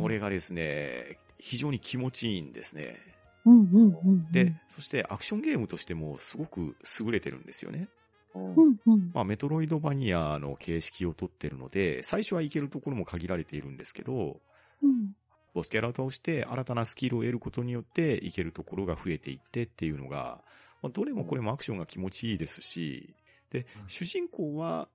[0.00, 2.96] これがですね、非常に気持ちいいんですね。
[4.30, 7.88] で、そしてアクションゲームとしてもすごく優れてるんですよね。
[9.12, 14.40] まあ、メトロイドバニアの形式をとってるので、最初はいけるところも限られているんですけど、
[14.82, 15.12] うん、
[15.54, 20.40] ボスキャラを倒して新たなスキルを得ることによっていけるところが増えていってっていうのが、
[20.82, 23.14] まあ、どれもこれもアクションが気持ちいいですし、
[23.50, 24.88] で、主人公は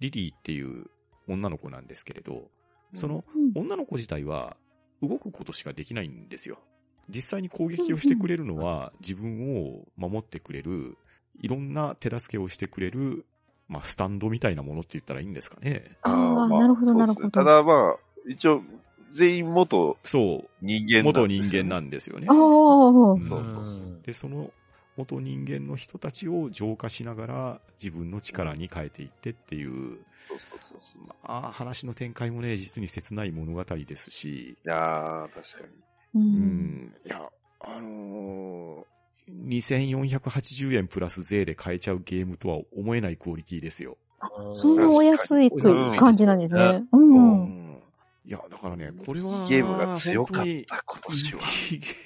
[0.00, 0.86] リリーっていう
[1.28, 2.50] 女の子なんですけれど、
[2.94, 3.24] その
[3.54, 4.56] 女の子自体は
[5.02, 6.58] 動くことしかできないんですよ。
[7.08, 10.96] 実際に攻撃をしてくれるのは、自分を守ってくれる、
[11.40, 13.24] いろんな手助けをしてくれる、
[13.68, 15.96] まあ、スタンドみたいなものって言ったらいいんですかね。
[16.02, 17.30] ああ、なるほど、なるほど。
[17.30, 17.96] ただまあ、
[18.26, 18.62] 一応、
[19.14, 20.48] 全員元そう。
[20.60, 22.26] 人間元人間なんですよね。
[22.28, 24.50] ああ、うん、で、その
[24.98, 29.98] 元人間の人たちを浄化しながら自分の力に変えていってっていう、
[30.28, 31.06] そうそうそうそう。
[31.06, 35.64] まあ、話の展開もね、実に切ない物語ですし、いやー、確か
[36.14, 36.18] う。
[36.18, 37.30] うんん、いや、
[37.60, 43.98] あのー、2480円プラス税で買えちゃうゲームとは思えないクオリティですよ。
[44.54, 46.84] そんなお安いうん感じなんですね。
[46.92, 46.96] う。
[46.96, 47.57] うんん。
[48.28, 49.48] いや、だからね、これは、に。
[49.48, 51.40] ゲームが強かっ本当にた、今年は。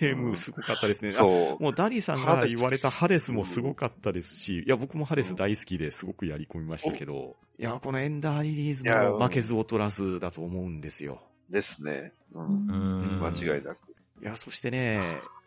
[0.01, 1.15] ゲームすごかったですね。
[1.17, 1.63] あそう。
[1.63, 11.21] もうダディさんが言われたハデスもすごかったですし、いや、僕もハデス大好きですごくやり込みましたけど、いや、このエンダーリリーズも負けず劣らずだと思うんですよ。
[11.51, 12.13] ですね。
[12.33, 12.39] う。
[12.39, 13.79] うんん間違いなく。
[14.23, 15.01] いや、そしてね、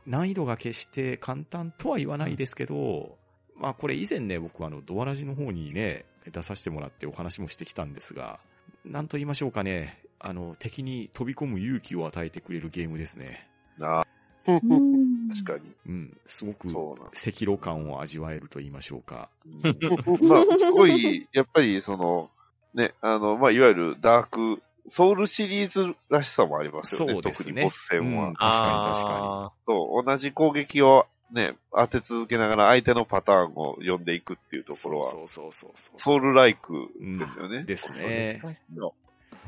[0.05, 3.17] 難易度が決して簡単とは言わないですけど、
[3.55, 8.41] まあこれ以前ね、僕はあの、ドアラジの方にね、出させてもらってお話もしてきたんですが、
[8.83, 13.47] なんと言いましょうかね、あの、敵に飛び込む勇気を与えてくれるゲームですね。
[13.77, 14.05] な
[14.47, 15.71] うん確かに。
[15.87, 16.67] うん、すごく
[17.11, 19.29] 赤露感を味わえると言いましょうか。
[19.45, 22.29] うんまあ、すごい、やっぱり、その、
[22.73, 27.13] ね、あの、まあ、いわゆるダーク、ソウルシリーズらしさもありますよね。
[27.13, 28.27] そうですね特にボス戦は。
[28.27, 36.89] うん確かに確かあそう、同じ攻撃をね、当て続けながら相手のパターンを読んでいくっていうところは、そうそうそうそうソウルライク
[37.19, 37.57] ですよね。
[37.57, 38.41] うんですーね。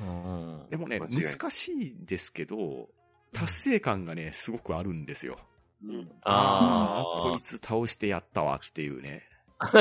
[0.01, 2.89] うんでもね、難しいですけど、
[3.33, 5.37] 達成感がね、すごくあるんですよ。
[5.83, 6.11] うん。
[6.23, 9.23] あこいつ倒してやったわっていうね。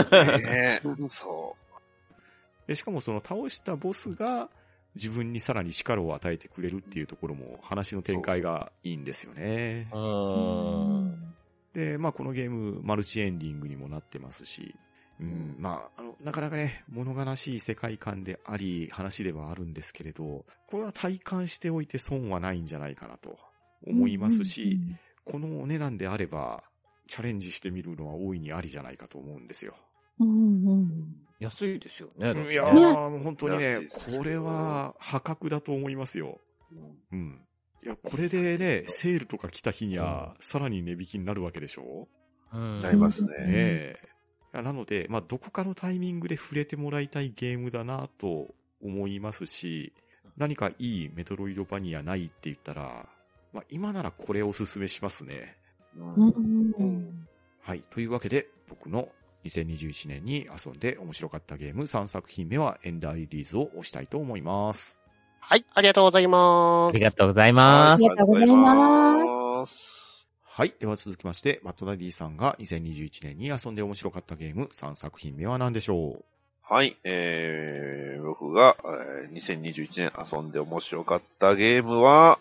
[0.42, 1.56] ねえそ
[2.66, 4.48] でしかもその倒したボスが
[4.94, 9.88] 自分にさらに力を与えてくれるっていうところも話の展開がいいんですよね。
[11.74, 14.74] で、まあこのゲームマルチエンディングにもなってますし、
[15.20, 23.38] うんうんまあ、あの、なかなかね、物悲しい世界観であり、話ではあるんですけれど、これは体感しておいて損はないんじゃないかなと
[23.86, 24.78] 思いますし、
[25.24, 26.64] このお値段であれば、
[27.08, 29.74] チャレンジしてみるのは大いにありじゃないかと思うんですよ。
[30.18, 32.32] うんうん安いですよね。
[32.50, 33.86] いやねー、もう本当にね
[34.16, 36.40] これは破格だと思いますよ。
[36.72, 37.16] う。
[37.16, 37.42] うん。
[37.84, 42.08] いや、これでね、セールとか来た日には、さらに値引きになるわけでしょ？
[42.52, 43.28] うんなりますね。
[43.28, 43.98] ねえ。
[44.62, 49.92] なので、まあ、どこかのタイミングで触れてもらいたいゲームだなと思いますし、
[50.36, 53.06] 何かいいメトロイドバニアないって言ったら、
[53.52, 55.56] まあ、今ならこれをおすすめしますね。
[57.60, 57.82] はい。
[57.90, 59.08] というわけで、僕の
[59.44, 65.00] 2021年に遊んで面白かったゲーム3作品目はエンダーリリーズを押したいと思います。
[65.40, 66.96] はい、ありがとうございます。
[66.96, 68.00] ありがとうございます。
[68.00, 69.95] ありがとうございますす。
[70.56, 70.72] はい。
[70.80, 76.24] では続きまして、マットダディさんが2021年に遊んで面白かったゲーム3作品目は何でしょう？
[76.62, 82.38] はい、えー、僕が、えー2021年遊んで面白かったゲームは、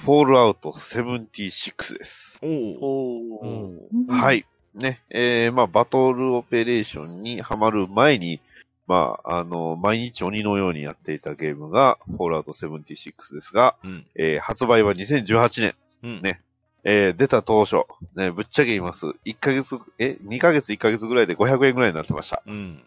[0.00, 2.40] フォールアウト76です。
[2.42, 3.78] おーおー。
[4.08, 4.44] うんはい。
[4.74, 8.40] ね、えー、まあ、バトルオペレーションにハマる前に、
[8.88, 14.04] まあ、あの、毎日鬼のようにやっていたゲームが、フォールアウト76ですが、うん。
[14.16, 16.22] えー、発売は2018年、うん。
[16.22, 16.40] ね
[16.84, 17.84] えー、出た当初、
[18.16, 19.06] ね、ぶっちゃけ言います。
[19.24, 22.42] 1ヶ月、え、2ヶ月1ヶ月ぐらいで500円ぐらいになってました。
[22.46, 22.82] うん。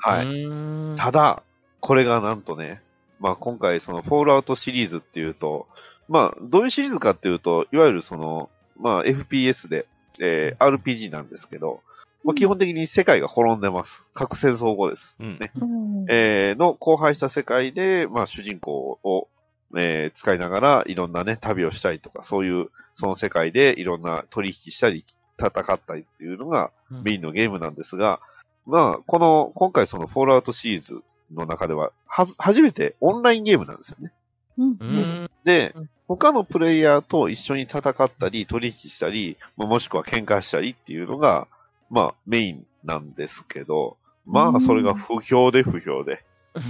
[0.00, 0.42] はい。
[0.42, 1.42] いただ、
[1.80, 2.80] これがなんとね、
[3.20, 5.66] まあ今回そのフォールアウトシリーズっていうと、
[6.08, 9.86] まあどういうシリーズかっていうと、いわゆるその、まあ FPS で、
[10.20, 11.80] えー RPG なんですけど、
[12.24, 14.04] まあ基本的に世界が滅んでます。
[14.14, 15.16] 核戦争後です。
[15.20, 15.38] うん。
[15.38, 19.28] ねうんえーの荒廃した世界で、まあ主人公を、
[19.76, 25.04] えー使いながらいろんなね、旅をしたりとか、そういう、その世界でいろんな取引したり、
[25.38, 28.20] 戦ったりっていうのがメインのゲームなんですが、
[28.66, 31.02] まあ、この、今回そのフォールアウトシリーズ
[31.32, 34.12] の中では、は、初めてオンラインゲームなんですよね。
[34.56, 35.30] うんうん。
[35.44, 41.48] でうん、他のプレイヤーと一緒に戦ったり、取引したり、まあもしくは喧嘩したりっていうのが、
[41.90, 43.96] まあ、メインなんですけど、
[44.26, 46.22] まあ、それが不評で不評で。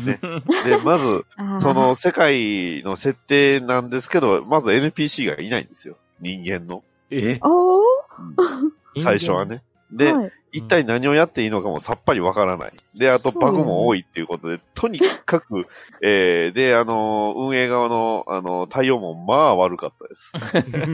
[0.05, 0.19] ね
[0.65, 1.25] で、まず、
[1.61, 5.97] その世界の設定なんですけど、まず NPC がいないんですよ。
[6.21, 6.83] 人間の。
[7.11, 7.41] え？
[9.03, 9.63] 最初はね。
[9.91, 12.73] で、はい一体何をやっていいのかもさっぱりわからない。
[12.97, 15.67] で、あとバグも多いっていうことで、とにかく、
[16.01, 20.33] えー、で、あの、運営側の、あの、対応もまあ悪かったです。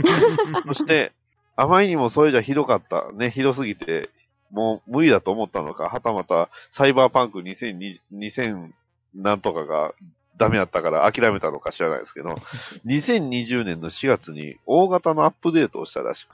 [0.66, 1.12] そして、
[1.56, 3.12] あまりにもそれじゃひどかった。
[3.12, 4.08] ね、ひどすぎて、
[4.50, 8.70] もう無理だと思ったのか、はたまた、サイバーパンク2020 2000
[9.14, 9.92] なんとかが
[10.40, 12.38] ダメだったから諦めたのか知らないですけど、
[12.86, 16.30] 2020年の4月に大型のアップデートをしたらしく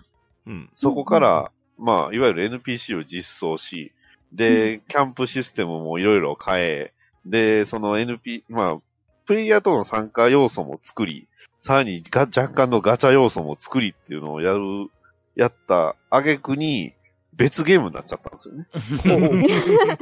[0.46, 0.70] うん。
[0.76, 3.92] そこから、まあ、いわゆる NPC を実装し、
[4.32, 6.92] で、キャンプシステムもいろいろ変え、
[7.26, 8.80] で、その NP、まあ、
[9.26, 11.26] プレイヤーとの参加要素も作り、
[11.60, 14.88] さらにが若干のガチャ要素も作りっていうのをやる、
[15.34, 16.94] やった挙句に、
[17.36, 18.66] 別ゲームになっちゃったんですよね。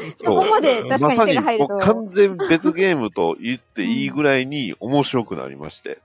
[0.17, 1.75] そこまで確かに手が入ると。
[1.75, 5.99] ま完全別ゲームと言っていいぐらいに面白くなりまして。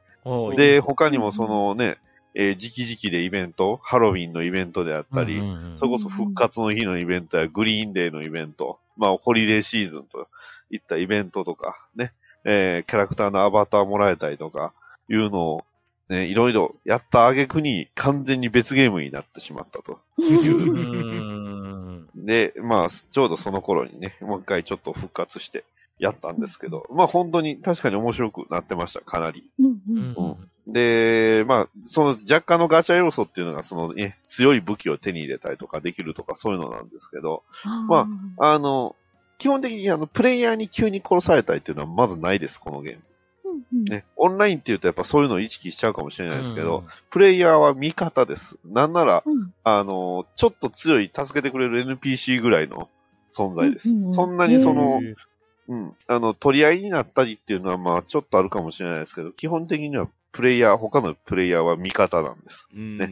[0.57, 1.97] で、他にもそのね、
[2.35, 5.41] えー、直々でイベント、ハロウィンのイベントであったり、
[5.75, 10.27] それこそ復活の日のイベントやグリーンデーのイベント、まあ、ホリデーシーズンと
[10.69, 12.13] いったイベントとか、ね、
[12.45, 14.73] えー、キャラクターのアバターもらえたりとか、
[15.09, 15.63] いうのを、
[16.09, 22.07] ね、いろいろやった挙句に完全に別ゲームになってしまったという。
[22.15, 25.63] で、まあ、ちょうどその頃にね、もう一回ちょっと復活して
[25.99, 29.43] やったんですけど、まあ本当に確かに面白くなってました、かなり。
[29.59, 37.43] うん、で、まあ、その若干のガチャ要素っていうのが、そのね、強い武器を手に入れたりとかできるとかそういうのなんですけど、
[37.87, 38.07] ま
[38.37, 38.95] あ、あの、
[39.37, 43.01] 基本的にあの、プレイヤーに急に殺されたりっていうのはまずないです、このゲーム。
[43.71, 48.57] ね、オンラインって言うとやっぱそういうのを意識しちゃうかもしれないですけど、うん、プレイヤーは味方です。
[48.65, 52.89] なんなら、うん、あの、ちょっと強い助けてくれる NPC ぐらいの
[53.31, 53.89] 存在です。
[53.89, 54.99] うん、そんなにその、
[55.67, 62.67] うん、あの、取り合いになったりっていうのはまあちょっとあるかもしれないですけど、基本的にはプレイヤー、他のプレイヤーは味方なんです。
[62.73, 63.09] ね。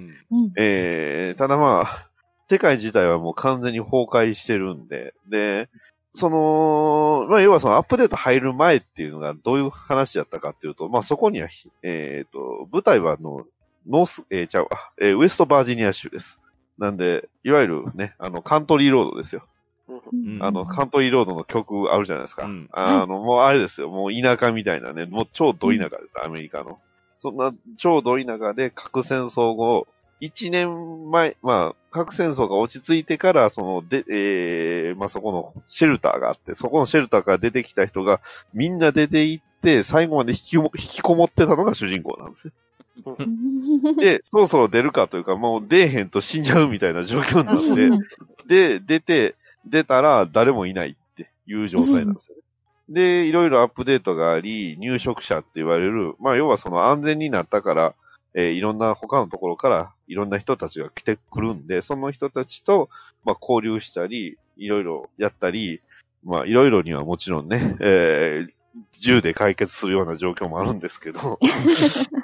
[0.57, 2.09] えー、ただまあ、
[2.49, 5.69] 世界自体はもう完全に崩壊してるんで、で、
[6.13, 11.49] その、まあ、要はそのアップデート入る前っていうのがどういう話だったかっていうと、まあ、そこには、
[11.83, 13.45] えっ、ー、と、舞台はあの、
[13.87, 16.39] ノース、えー、ちゃうわ、えー、ウエストバージニア州です。
[16.77, 19.43] なんで、いわゆるね、あの、カントリーロードですよ。
[19.89, 22.45] うん、あの、カントリーロードの曲あるじゃないですか。
[22.45, 23.89] うん、あの、もうあれですよ。
[23.89, 26.79] もう田舎みたいなね、もう超ど田舎です、アメリカの。
[27.19, 29.87] そんな超ど田舎で核戦争後、
[30.19, 38.19] 一年前、まあ、核戦争が落ち着いてから、その、で、ええー、まあ、そこのシェルターがあって、そこのシェルターから出てきた人が、
[38.53, 42.53] みんな出て行って、最後まで引きも、引きこもってたのが主人公なんですよ。
[43.97, 48.07] で、そろそろ出るかというか、もう出えへんと死んじゃうみたいな状況になっ
[48.47, 49.35] て、で、出て、
[49.65, 52.41] 出たら誰もいないっていう状態なんですよね。
[52.89, 57.95] で、いろいろアップデートがあり、入植者って言われる、まあ要はその安全になったから、
[58.39, 62.87] えー、いろんな他のところからいろんな人たちが来てくるんで、その人たちと、
[63.25, 65.81] まあ、交流したり、いろいろやったり、
[66.23, 71.39] まあ、いろいろにはもちろんね、えー、銃で解決するような状況もあるんですけど、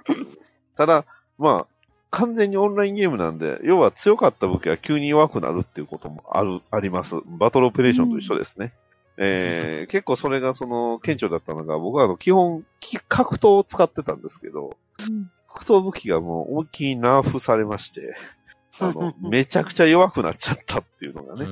[0.78, 1.06] ただ、
[1.40, 1.68] まあ、
[2.12, 7.16] 完全にオンラインゲームなんで、要は強かった武器が急に弱くなるっていうこともある、あります。
[7.26, 8.72] バトルオペレーションと一緒ですね。
[9.18, 12.64] うん、えー、結構それがその、顕著だったのが、僕はあの、基本、
[13.08, 14.78] 格闘を使ってたんですけど、
[15.10, 18.16] うん格闘武器がもう思いっきりナーフされまして、
[18.80, 21.46] あの、 めちゃくちゃ弱くなっちゃったっていうのがね、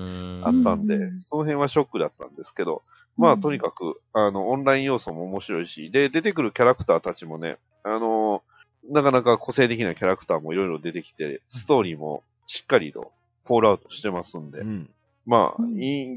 [0.43, 2.81] あったんで、その辺はショックだったんですけど、
[3.17, 8.41] まあとにかく、あの、オンライン要素も面白いし、で、出てくるキャラクターたちもね、あの、
[8.89, 13.11] なかなか個性的なキャラクターもいろいろ出てきて、ストーリーもしっかりと
[13.45, 14.89] フォールアウトしてますんで、うん、
[15.25, 15.63] まあ、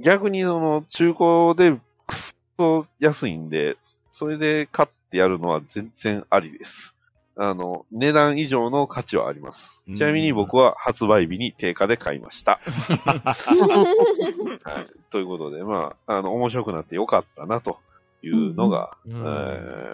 [0.02, 3.76] 逆にその中古でくっそ安いんで、
[4.10, 6.93] それで買ってやるのは全然ありです。
[7.36, 9.82] あの、値段以上の価値はあります。
[9.94, 12.60] ちなみに僕は発売日に定価で買いました。
[13.04, 17.78] はい、ということで、まあ、あの、面白くなってよかったなと
[18.22, 19.16] いうのが、うん、え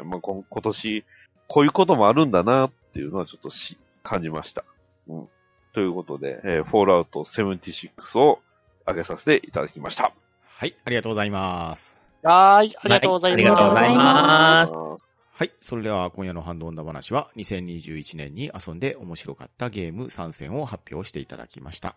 [0.02, 1.04] ー、まあ、今年、
[1.48, 4.64] こういうこともあるんだなっていうのはちょっとし感じました。
[5.08, 5.28] うん、
[5.72, 8.40] ということで、えー、フォールアウト76を
[8.86, 10.12] 上げさせていただきました。
[10.44, 11.98] はい、ありがとうございます。
[12.22, 13.42] はい、ありがとうございます。
[13.42, 15.09] はい、ありがとうございます。
[15.32, 15.52] はい。
[15.60, 21.96] それでは今夜のハンドオンダ話は2021年に遊んで面白かったゲーム3選を発表していただきました。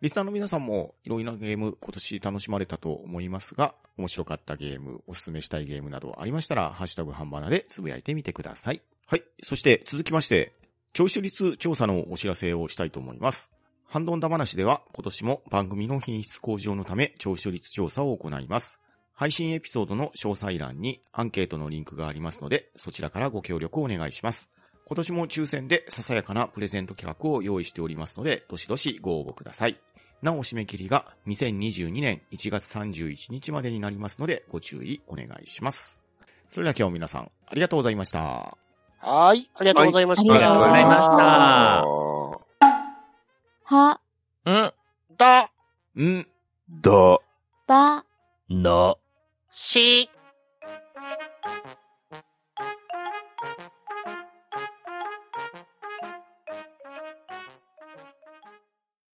[0.00, 8.80] リスナーの皆さんもいろいろなゲーム今年楽しまれたと思いますが、面白かったゲーム、おすすめしたいゲームなどありましたら、ハッシュタグハンバナでつぶやいてみてください。
[9.06, 9.22] はい。
[9.42, 10.54] そして続きまして、
[10.92, 13.50] 聴取率調査のお知らせをしたいと思います。
[13.84, 18.80] ハンドオンダ話では今年も番組の品質向上のため聴取率調査を行います。
[19.20, 24.48] 配信エピソードの詳細欄にアンケートのリンクがありますので、そちらからご協力をお願いします。
[24.86, 29.78] 今年も抽選でささやかなプレゼント企画を用意しておりますので、どしどしご応募ください。
[30.22, 36.00] なお締め切りが2022年1月31日までになりますので、ご注意お願いします。
[36.48, 38.56] それでは今日皆さん、ありがとうございました。
[39.00, 40.32] はい、ありがとうございました。
[40.32, 41.12] はいありがとうございました
[43.76, 44.00] は、
[44.46, 44.72] うん、
[45.18, 45.52] だ、
[46.00, 46.26] ん、
[46.80, 47.18] だ、
[47.66, 48.04] ば、
[48.48, 48.99] の、
[49.50, 50.10] し、